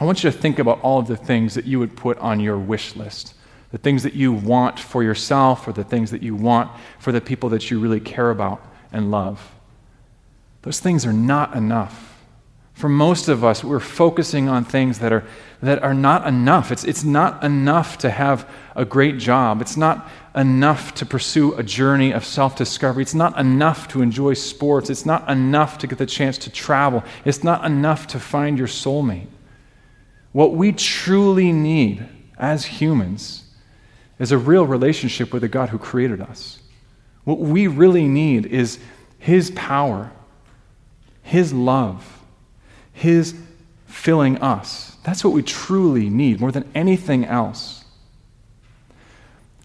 I 0.00 0.04
want 0.04 0.22
you 0.22 0.30
to 0.30 0.36
think 0.36 0.60
about 0.60 0.80
all 0.82 1.00
of 1.00 1.08
the 1.08 1.16
things 1.16 1.54
that 1.54 1.66
you 1.66 1.80
would 1.80 1.96
put 1.96 2.16
on 2.18 2.38
your 2.38 2.58
wish 2.58 2.94
list 2.94 3.34
the 3.72 3.78
things 3.78 4.02
that 4.02 4.14
you 4.14 4.32
want 4.32 4.80
for 4.80 5.00
yourself, 5.00 5.68
or 5.68 5.72
the 5.72 5.84
things 5.84 6.10
that 6.10 6.24
you 6.24 6.34
want 6.34 6.68
for 6.98 7.12
the 7.12 7.20
people 7.20 7.48
that 7.48 7.70
you 7.70 7.78
really 7.78 8.00
care 8.00 8.30
about 8.30 8.60
and 8.92 9.10
love. 9.10 9.52
Those 10.62 10.80
things 10.80 11.06
are 11.06 11.12
not 11.12 11.54
enough. 11.54 12.10
For 12.74 12.88
most 12.88 13.28
of 13.28 13.44
us, 13.44 13.62
we're 13.62 13.78
focusing 13.78 14.48
on 14.48 14.64
things 14.64 15.00
that 15.00 15.12
are, 15.12 15.24
that 15.60 15.82
are 15.82 15.92
not 15.92 16.26
enough. 16.26 16.72
It's, 16.72 16.84
it's 16.84 17.04
not 17.04 17.44
enough 17.44 17.98
to 17.98 18.08
have 18.10 18.48
a 18.74 18.86
great 18.86 19.18
job. 19.18 19.60
It's 19.60 19.76
not 19.76 20.08
enough 20.34 20.94
to 20.94 21.04
pursue 21.04 21.54
a 21.56 21.62
journey 21.62 22.12
of 22.12 22.24
self 22.24 22.56
discovery. 22.56 23.02
It's 23.02 23.14
not 23.14 23.38
enough 23.38 23.86
to 23.88 24.00
enjoy 24.00 24.32
sports. 24.32 24.88
It's 24.88 25.04
not 25.04 25.28
enough 25.28 25.76
to 25.78 25.86
get 25.86 25.98
the 25.98 26.06
chance 26.06 26.38
to 26.38 26.50
travel. 26.50 27.04
It's 27.26 27.44
not 27.44 27.66
enough 27.66 28.06
to 28.08 28.18
find 28.18 28.56
your 28.56 28.66
soulmate. 28.68 29.26
What 30.32 30.54
we 30.54 30.72
truly 30.72 31.52
need 31.52 32.08
as 32.38 32.64
humans 32.64 33.44
is 34.18 34.32
a 34.32 34.38
real 34.38 34.66
relationship 34.66 35.34
with 35.34 35.42
the 35.42 35.48
God 35.48 35.68
who 35.68 35.78
created 35.78 36.22
us. 36.22 36.59
What 37.30 37.38
we 37.38 37.68
really 37.68 38.08
need 38.08 38.46
is 38.46 38.80
His 39.20 39.52
power, 39.52 40.10
His 41.22 41.52
love, 41.52 42.24
His 42.92 43.36
filling 43.86 44.38
us. 44.38 44.96
That's 45.04 45.22
what 45.22 45.32
we 45.32 45.44
truly 45.44 46.10
need 46.10 46.40
more 46.40 46.50
than 46.50 46.68
anything 46.74 47.24
else. 47.24 47.84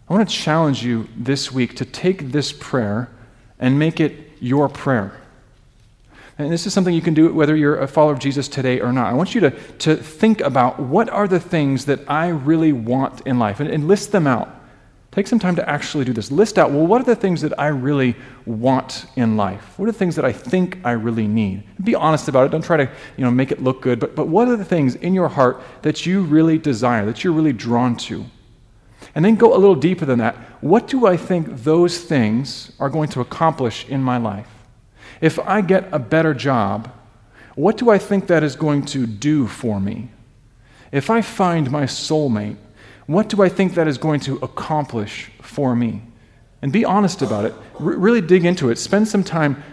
I 0.08 0.13
want 0.13 0.30
to 0.30 0.36
challenge 0.36 0.86
you 0.86 1.10
this 1.17 1.51
week 1.51 1.75
to 1.78 1.86
take 1.86 2.32
this 2.32 2.54
prayer 2.54 3.10
and 3.58 3.80
make 3.80 3.99
it 3.99 4.13
your 4.39 4.69
prayer. 4.69 5.19
And 6.38 6.51
this 6.51 6.67
is 6.67 6.73
something 6.73 6.93
you 6.93 7.01
can 7.01 7.15
do 7.15 7.34
whether 7.34 7.56
you're 7.56 7.80
a 7.80 7.88
follower 7.88 8.13
of 8.13 8.19
Jesus 8.19 8.47
today 8.47 8.80
or 8.80 8.93
not. 8.93 9.08
I 9.08 9.13
want 9.13 9.34
you 9.34 9.41
to, 9.41 9.49
to 9.49 9.95
think 9.95 10.39
about 10.41 10.80
what 10.80 11.10
are 11.10 11.28
the 11.28 11.39
things 11.39 11.86
that 11.86 12.01
I 12.08 12.28
really 12.28 12.73
want 12.73 13.21
in 13.21 13.39
life 13.39 13.60
and, 13.60 13.71
and 13.71 13.88
list 13.88 14.12
them 14.12 14.28
out. 14.28 14.56
Take 15.15 15.28
some 15.28 15.39
time 15.39 15.56
to 15.56 15.69
actually 15.69 16.04
do 16.04 16.12
this. 16.12 16.30
List 16.30 16.60
out, 16.60 16.71
well, 16.71 16.86
what 16.86 16.99
are 16.99 17.06
the 17.06 17.15
things 17.15 17.39
that 17.41 17.58
I 17.58 17.67
really 17.67 18.17
want 18.45 19.06
in 19.15 19.38
life? 19.38 19.80
What 19.80 19.88
are 19.88 19.91
the 19.93 19.97
things 19.97 20.17
that 20.17 20.25
I 20.25 20.34
think 20.34 20.78
I 20.84 20.91
really 20.91 21.25
need? 21.25 21.63
Be 21.82 21.95
honest 21.95 22.28
about 22.28 22.45
it. 22.45 22.51
Don't 22.51 22.63
try 22.63 22.75
to 22.75 22.91
you 23.15 23.23
know, 23.23 23.32
make 23.32 23.49
it 23.49 23.63
look 23.63 23.82
good. 23.82 23.97
But, 23.97 24.13
but 24.13 24.28
what 24.28 24.49
are 24.49 24.58
the 24.58 24.65
things 24.65 24.95
in 24.95 25.13
your 25.13 25.30
heart 25.30 25.62
that 25.84 26.06
you 26.06 26.21
really 26.21 26.58
desire, 26.58 27.06
that 27.06 27.23
you're 27.23 27.32
really 27.32 27.54
drawn 27.54 27.95
to? 27.95 28.25
And 29.15 29.23
then 29.23 29.36
go 29.36 29.56
a 29.56 29.58
little 29.58 29.75
deeper 29.75 30.06
than 30.06 30.19
that. 30.19 30.36
What 30.60 30.88
do 30.88 31.06
I 31.06 31.15
think 31.15 31.63
those 31.63 31.97
things 31.97 32.73
are 32.78 32.89
going 32.89 33.08
to 33.10 33.21
accomplish 33.21 33.88
in 33.88 34.04
my 34.04 34.17
life? 34.17 34.49
If 35.21 35.39
I 35.39 35.62
get 35.62 35.88
a 35.93 35.99
better 35.99 36.34
job, 36.34 36.91
what 37.56 37.78
do 37.78 37.89
I 37.89 37.97
think 37.97 38.28
that 38.28 38.43
is 38.43 38.58
going 38.58 38.86
to 38.88 39.06
do 39.06 39.47
for 39.47 39.80
me? 39.80 40.12
If 40.91 41.10
I 41.10 41.21
find 41.21 41.71
my 41.71 41.84
soulmate, 41.84 42.58
what 43.08 43.30
do 43.30 43.41
I 43.44 43.50
think 43.50 43.76
that 43.76 43.88
is 43.88 43.98
going 43.98 44.20
to 44.22 44.38
accomplish 44.38 45.32
for 45.41 45.76
me? 45.76 46.02
And 46.62 46.72
be 46.72 46.84
honest 46.86 47.22
about 47.22 47.46
it. 47.46 47.54
R- 47.80 47.86
really 47.86 48.22
dig 48.22 48.46
into 48.46 48.70
it. 48.70 48.78
Spend 48.78 49.08
some 49.08 49.24
time 49.24 49.63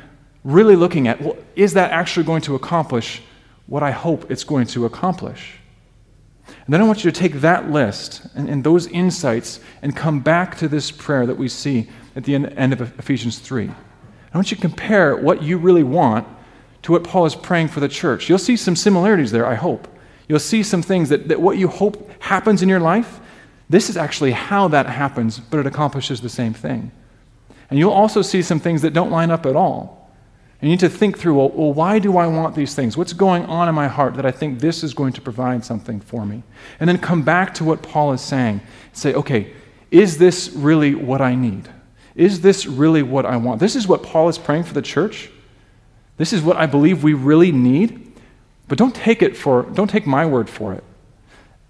really 0.44 0.76
looking 0.76 1.08
at 1.08 1.20
well, 1.20 1.36
is 1.56 1.74
that 1.74 1.92
actually 1.92 2.26
going 2.26 2.42
to 2.42 2.54
accomplish 2.54 3.22
what 3.66 3.82
I 3.82 3.90
hope 3.90 4.30
it's 4.30 4.44
going 4.44 4.66
to 4.68 4.84
accomplish? 4.84 5.54
And 6.46 6.74
then 6.74 6.80
I 6.80 6.84
want 6.84 7.04
you 7.04 7.10
to 7.10 7.18
take 7.18 7.40
that 7.40 7.70
list 7.70 8.26
and, 8.34 8.48
and 8.48 8.62
those 8.62 8.86
insights 8.88 9.60
and 9.80 9.96
come 9.96 10.20
back 10.20 10.58
to 10.58 10.68
this 10.68 10.90
prayer 10.90 11.24
that 11.26 11.36
we 11.36 11.48
see 11.48 11.88
at 12.14 12.24
the 12.24 12.34
end, 12.34 12.52
end 12.56 12.72
of 12.72 12.98
Ephesians 12.98 13.38
3. 13.38 13.68
I 13.68 14.36
want 14.36 14.50
you 14.50 14.56
to 14.56 14.60
compare 14.60 15.16
what 15.16 15.42
you 15.42 15.58
really 15.58 15.82
want 15.82 16.26
to 16.82 16.92
what 16.92 17.04
Paul 17.04 17.26
is 17.26 17.34
praying 17.34 17.68
for 17.68 17.80
the 17.80 17.88
church. 17.88 18.28
You'll 18.28 18.38
see 18.38 18.56
some 18.56 18.76
similarities 18.76 19.30
there, 19.30 19.46
I 19.46 19.54
hope. 19.54 19.88
You'll 20.32 20.38
see 20.38 20.62
some 20.62 20.80
things 20.80 21.10
that, 21.10 21.28
that 21.28 21.42
what 21.42 21.58
you 21.58 21.68
hope 21.68 22.10
happens 22.22 22.62
in 22.62 22.68
your 22.70 22.80
life, 22.80 23.20
this 23.68 23.90
is 23.90 23.98
actually 23.98 24.30
how 24.32 24.66
that 24.68 24.86
happens, 24.86 25.38
but 25.38 25.60
it 25.60 25.66
accomplishes 25.66 26.22
the 26.22 26.30
same 26.30 26.54
thing. 26.54 26.90
And 27.68 27.78
you'll 27.78 27.92
also 27.92 28.22
see 28.22 28.40
some 28.40 28.58
things 28.58 28.80
that 28.80 28.94
don't 28.94 29.10
line 29.10 29.30
up 29.30 29.44
at 29.44 29.56
all. 29.56 30.10
And 30.58 30.70
you 30.70 30.72
need 30.72 30.80
to 30.80 30.88
think 30.88 31.18
through 31.18 31.34
well, 31.34 31.50
well, 31.50 31.74
why 31.74 31.98
do 31.98 32.16
I 32.16 32.26
want 32.28 32.54
these 32.54 32.74
things? 32.74 32.96
What's 32.96 33.12
going 33.12 33.44
on 33.44 33.68
in 33.68 33.74
my 33.74 33.88
heart 33.88 34.14
that 34.14 34.24
I 34.24 34.30
think 34.30 34.60
this 34.60 34.82
is 34.82 34.94
going 34.94 35.12
to 35.12 35.20
provide 35.20 35.66
something 35.66 36.00
for 36.00 36.24
me? 36.24 36.42
And 36.80 36.88
then 36.88 36.96
come 36.96 37.20
back 37.20 37.52
to 37.56 37.64
what 37.64 37.82
Paul 37.82 38.14
is 38.14 38.22
saying. 38.22 38.62
Say, 38.94 39.12
okay, 39.12 39.52
is 39.90 40.16
this 40.16 40.48
really 40.54 40.94
what 40.94 41.20
I 41.20 41.34
need? 41.34 41.68
Is 42.14 42.40
this 42.40 42.64
really 42.64 43.02
what 43.02 43.26
I 43.26 43.36
want? 43.36 43.60
This 43.60 43.76
is 43.76 43.86
what 43.86 44.02
Paul 44.02 44.30
is 44.30 44.38
praying 44.38 44.64
for 44.64 44.72
the 44.72 44.80
church. 44.80 45.28
This 46.16 46.32
is 46.32 46.40
what 46.40 46.56
I 46.56 46.64
believe 46.64 47.02
we 47.02 47.12
really 47.12 47.52
need. 47.52 48.01
But 48.72 48.78
don't 48.78 48.94
take 48.94 49.20
it 49.20 49.36
for 49.36 49.64
don't 49.64 49.90
take 49.90 50.06
my 50.06 50.24
word 50.24 50.48
for 50.48 50.72
it. 50.72 50.82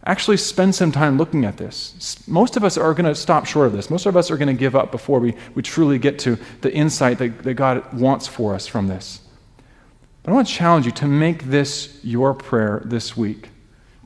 Actually 0.06 0.36
spend 0.36 0.76
some 0.76 0.92
time 0.92 1.18
looking 1.18 1.44
at 1.44 1.56
this. 1.56 2.16
Most 2.28 2.56
of 2.56 2.62
us 2.62 2.78
are 2.78 2.94
going 2.94 3.06
to 3.06 3.14
stop 3.16 3.44
short 3.44 3.66
of 3.66 3.72
this. 3.72 3.90
Most 3.90 4.06
of 4.06 4.16
us 4.16 4.30
are 4.30 4.36
going 4.36 4.46
to 4.46 4.54
give 4.54 4.76
up 4.76 4.92
before 4.92 5.18
we, 5.18 5.34
we 5.56 5.62
truly 5.62 5.98
get 5.98 6.20
to 6.20 6.38
the 6.60 6.72
insight 6.72 7.18
that, 7.18 7.42
that 7.42 7.54
God 7.54 7.92
wants 7.92 8.28
for 8.28 8.54
us 8.54 8.68
from 8.68 8.86
this. 8.86 9.20
But 10.22 10.30
I 10.30 10.34
want 10.34 10.46
to 10.46 10.54
challenge 10.54 10.86
you 10.86 10.92
to 10.92 11.08
make 11.08 11.42
this 11.42 11.98
your 12.04 12.34
prayer 12.34 12.82
this 12.84 13.16
week. 13.16 13.48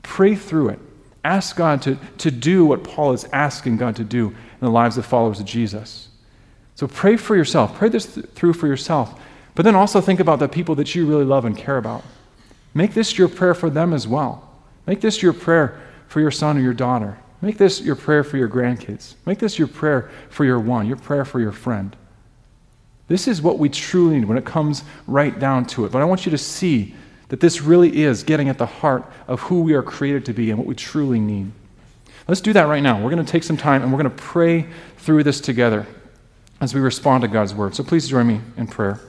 Pray 0.01 0.33
through 0.33 0.69
it. 0.69 0.79
Ask 1.23 1.55
God 1.55 1.83
to, 1.83 1.99
to 2.17 2.31
do 2.31 2.65
what 2.65 2.83
Paul 2.83 3.13
is 3.13 3.25
asking 3.25 3.77
God 3.77 3.95
to 3.97 4.03
do 4.03 4.29
in 4.29 4.35
the 4.61 4.71
lives 4.71 4.97
of 4.97 5.05
followers 5.05 5.39
of 5.39 5.45
Jesus. 5.45 6.07
So 6.73 6.87
pray 6.87 7.15
for 7.15 7.35
yourself. 7.35 7.77
Pray 7.77 7.89
this 7.89 8.15
th- 8.15 8.25
through 8.31 8.53
for 8.53 8.65
yourself. 8.65 9.21
But 9.53 9.65
then 9.65 9.75
also 9.75 10.01
think 10.01 10.19
about 10.19 10.39
the 10.39 10.47
people 10.47 10.73
that 10.73 10.95
you 10.95 11.05
really 11.05 11.25
love 11.25 11.45
and 11.45 11.55
care 11.55 11.77
about. 11.77 12.03
Make 12.77 12.93
this 12.93 13.17
your 13.17 13.27
prayer 13.27 13.55
for 13.55 13.71
them 13.71 13.91
as 13.91 14.07
well. 14.07 14.47
Make 14.85 15.01
this 15.01 15.23
your 15.23 15.33
prayer 15.33 15.81
for 16.07 16.21
your 16.21 16.29
son 16.29 16.59
or 16.59 16.61
your 16.61 16.75
daughter. 16.75 17.17
Make 17.41 17.57
this 17.57 17.81
your 17.81 17.95
prayer 17.95 18.23
for 18.23 18.37
your 18.37 18.47
grandkids. 18.47 19.15
Make 19.25 19.39
this 19.39 19.57
your 19.57 19.67
prayer 19.67 20.11
for 20.29 20.45
your 20.45 20.59
one, 20.59 20.85
your 20.85 20.97
prayer 20.97 21.25
for 21.25 21.39
your 21.39 21.51
friend. 21.51 21.95
This 23.07 23.27
is 23.27 23.41
what 23.41 23.57
we 23.57 23.67
truly 23.67 24.19
need 24.19 24.25
when 24.25 24.37
it 24.37 24.45
comes 24.45 24.83
right 25.07 25.39
down 25.39 25.65
to 25.65 25.85
it. 25.85 25.91
But 25.91 26.03
I 26.03 26.05
want 26.05 26.27
you 26.27 26.29
to 26.29 26.37
see 26.37 26.93
that 27.29 27.39
this 27.39 27.61
really 27.61 28.03
is 28.03 28.21
getting 28.21 28.47
at 28.47 28.59
the 28.59 28.67
heart 28.67 29.11
of 29.27 29.39
who 29.41 29.61
we 29.61 29.73
are 29.73 29.81
created 29.81 30.23
to 30.25 30.33
be 30.33 30.51
and 30.51 30.59
what 30.59 30.67
we 30.67 30.75
truly 30.75 31.19
need. 31.19 31.51
Let's 32.27 32.41
do 32.41 32.53
that 32.53 32.67
right 32.67 32.83
now. 32.83 33.01
We're 33.01 33.09
going 33.09 33.25
to 33.25 33.31
take 33.31 33.43
some 33.43 33.57
time 33.57 33.81
and 33.81 33.91
we're 33.91 34.03
going 34.03 34.15
to 34.15 34.21
pray 34.21 34.67
through 34.97 35.23
this 35.23 35.41
together 35.41 35.87
as 36.61 36.75
we 36.75 36.79
respond 36.79 37.23
to 37.23 37.27
God's 37.27 37.55
word. 37.55 37.73
So 37.73 37.83
please 37.83 38.07
join 38.07 38.27
me 38.27 38.39
in 38.55 38.67
prayer. 38.67 38.99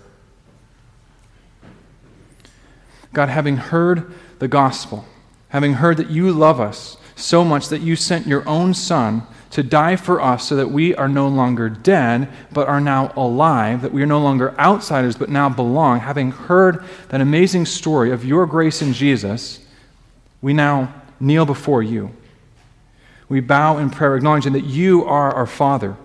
God, 3.12 3.28
having 3.28 3.56
heard 3.56 4.12
the 4.38 4.48
gospel, 4.48 5.04
having 5.48 5.74
heard 5.74 5.96
that 5.96 6.10
you 6.10 6.32
love 6.32 6.60
us 6.60 6.96
so 7.16 7.44
much 7.44 7.68
that 7.68 7.80
you 7.80 7.96
sent 7.96 8.26
your 8.26 8.46
own 8.48 8.74
Son 8.74 9.22
to 9.50 9.62
die 9.62 9.96
for 9.96 10.20
us 10.20 10.46
so 10.46 10.56
that 10.56 10.70
we 10.70 10.94
are 10.94 11.08
no 11.08 11.26
longer 11.26 11.68
dead, 11.68 12.28
but 12.52 12.68
are 12.68 12.80
now 12.80 13.12
alive, 13.16 13.82
that 13.82 13.92
we 13.92 14.02
are 14.02 14.06
no 14.06 14.20
longer 14.20 14.58
outsiders, 14.58 15.16
but 15.16 15.30
now 15.30 15.48
belong, 15.48 16.00
having 16.00 16.30
heard 16.30 16.84
that 17.08 17.20
amazing 17.20 17.64
story 17.64 18.12
of 18.12 18.24
your 18.24 18.46
grace 18.46 18.82
in 18.82 18.92
Jesus, 18.92 19.58
we 20.42 20.52
now 20.52 20.92
kneel 21.18 21.46
before 21.46 21.82
you. 21.82 22.10
We 23.28 23.40
bow 23.40 23.78
in 23.78 23.90
prayer, 23.90 24.16
acknowledging 24.16 24.52
that 24.52 24.64
you 24.64 25.04
are 25.04 25.34
our 25.34 25.46
Father 25.46 25.96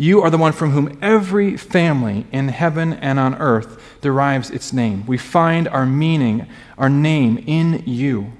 you 0.00 0.22
are 0.22 0.30
the 0.30 0.38
one 0.38 0.52
from 0.52 0.70
whom 0.70 0.98
every 1.02 1.58
family 1.58 2.24
in 2.32 2.48
heaven 2.48 2.94
and 2.94 3.20
on 3.20 3.34
earth 3.34 3.98
derives 4.00 4.48
its 4.48 4.72
name. 4.72 5.04
We 5.04 5.18
find 5.18 5.68
our 5.68 5.84
meaning, 5.84 6.46
our 6.78 6.88
name 6.88 7.36
in 7.46 7.82
you. 7.84 8.32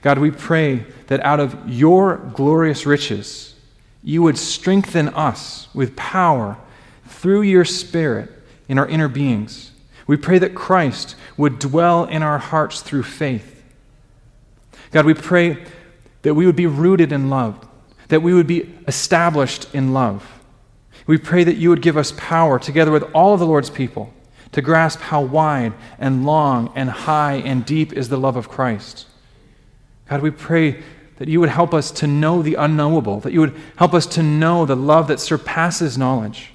God, 0.00 0.18
we 0.18 0.30
pray 0.30 0.86
that 1.08 1.20
out 1.20 1.40
of 1.40 1.68
your 1.68 2.16
glorious 2.16 2.86
riches, 2.86 3.54
you 4.02 4.22
would 4.22 4.38
strengthen 4.38 5.10
us 5.10 5.68
with 5.74 5.94
power 5.94 6.56
through 7.06 7.42
your 7.42 7.66
Spirit 7.66 8.30
in 8.70 8.78
our 8.78 8.88
inner 8.88 9.08
beings. 9.08 9.72
We 10.06 10.16
pray 10.16 10.38
that 10.38 10.54
Christ 10.54 11.16
would 11.36 11.58
dwell 11.58 12.04
in 12.04 12.22
our 12.22 12.38
hearts 12.38 12.80
through 12.80 13.02
faith. 13.02 13.62
God, 14.90 15.04
we 15.04 15.12
pray 15.12 15.62
that 16.22 16.32
we 16.32 16.46
would 16.46 16.56
be 16.56 16.66
rooted 16.66 17.12
in 17.12 17.28
love, 17.28 17.68
that 18.12 18.20
we 18.20 18.34
would 18.34 18.46
be 18.46 18.70
established 18.86 19.74
in 19.74 19.94
love. 19.94 20.38
We 21.06 21.16
pray 21.16 21.44
that 21.44 21.56
you 21.56 21.70
would 21.70 21.80
give 21.80 21.96
us 21.96 22.12
power, 22.18 22.58
together 22.58 22.90
with 22.90 23.04
all 23.14 23.32
of 23.32 23.40
the 23.40 23.46
Lord's 23.46 23.70
people, 23.70 24.12
to 24.52 24.60
grasp 24.60 25.00
how 25.00 25.22
wide 25.22 25.72
and 25.98 26.26
long 26.26 26.70
and 26.74 26.90
high 26.90 27.36
and 27.36 27.64
deep 27.64 27.94
is 27.94 28.10
the 28.10 28.18
love 28.18 28.36
of 28.36 28.50
Christ. 28.50 29.06
God, 30.10 30.20
we 30.20 30.30
pray 30.30 30.82
that 31.16 31.28
you 31.28 31.40
would 31.40 31.48
help 31.48 31.72
us 31.72 31.90
to 31.92 32.06
know 32.06 32.42
the 32.42 32.56
unknowable, 32.56 33.20
that 33.20 33.32
you 33.32 33.40
would 33.40 33.58
help 33.76 33.94
us 33.94 34.04
to 34.08 34.22
know 34.22 34.66
the 34.66 34.76
love 34.76 35.08
that 35.08 35.18
surpasses 35.18 35.96
knowledge. 35.96 36.50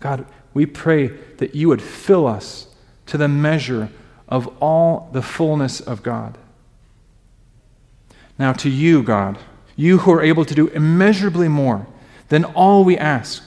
God, 0.00 0.24
we 0.54 0.64
pray 0.64 1.08
that 1.08 1.54
you 1.54 1.68
would 1.68 1.82
fill 1.82 2.26
us 2.26 2.68
to 3.04 3.18
the 3.18 3.28
measure 3.28 3.90
of 4.30 4.48
all 4.62 5.10
the 5.12 5.20
fullness 5.20 5.82
of 5.82 6.02
God. 6.02 6.38
Now, 8.38 8.54
to 8.54 8.70
you, 8.70 9.02
God, 9.02 9.38
you 9.76 9.98
who 9.98 10.12
are 10.12 10.22
able 10.22 10.44
to 10.44 10.54
do 10.54 10.68
immeasurably 10.68 11.48
more 11.48 11.86
than 12.28 12.44
all 12.44 12.84
we 12.84 12.96
ask. 12.96 13.42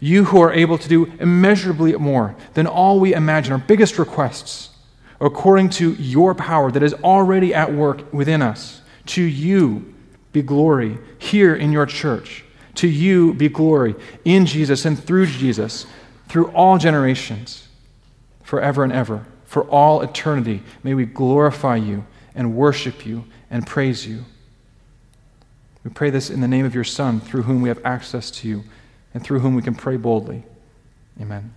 You 0.00 0.24
who 0.24 0.40
are 0.40 0.52
able 0.52 0.78
to 0.78 0.88
do 0.88 1.12
immeasurably 1.20 1.92
more 1.94 2.34
than 2.54 2.66
all 2.66 3.00
we 3.00 3.14
imagine, 3.14 3.52
our 3.52 3.58
biggest 3.58 3.98
requests, 3.98 4.70
according 5.20 5.70
to 5.70 5.92
your 5.94 6.34
power 6.34 6.70
that 6.70 6.82
is 6.82 6.94
already 6.94 7.54
at 7.54 7.72
work 7.72 8.12
within 8.12 8.42
us. 8.42 8.80
To 9.06 9.22
you 9.22 9.94
be 10.32 10.42
glory 10.42 10.98
here 11.18 11.54
in 11.54 11.72
your 11.72 11.86
church. 11.86 12.44
To 12.76 12.88
you 12.88 13.34
be 13.34 13.48
glory 13.48 13.94
in 14.24 14.46
Jesus 14.46 14.84
and 14.84 15.02
through 15.02 15.26
Jesus, 15.26 15.86
through 16.28 16.50
all 16.52 16.78
generations, 16.78 17.68
forever 18.42 18.84
and 18.84 18.92
ever. 18.92 19.26
For 19.44 19.64
all 19.64 20.00
eternity, 20.00 20.62
may 20.82 20.94
we 20.94 21.04
glorify 21.04 21.76
you 21.76 22.06
and 22.34 22.54
worship 22.54 23.04
you 23.04 23.24
and 23.50 23.66
praise 23.66 24.06
you. 24.06 24.24
We 25.84 25.90
pray 25.90 26.10
this 26.10 26.30
in 26.30 26.40
the 26.40 26.48
name 26.48 26.66
of 26.66 26.74
your 26.74 26.84
Son, 26.84 27.20
through 27.20 27.42
whom 27.42 27.62
we 27.62 27.68
have 27.68 27.84
access 27.84 28.30
to 28.32 28.48
you 28.48 28.64
and 29.14 29.22
through 29.24 29.40
whom 29.40 29.54
we 29.54 29.62
can 29.62 29.74
pray 29.74 29.96
boldly. 29.96 30.44
Amen. 31.20 31.54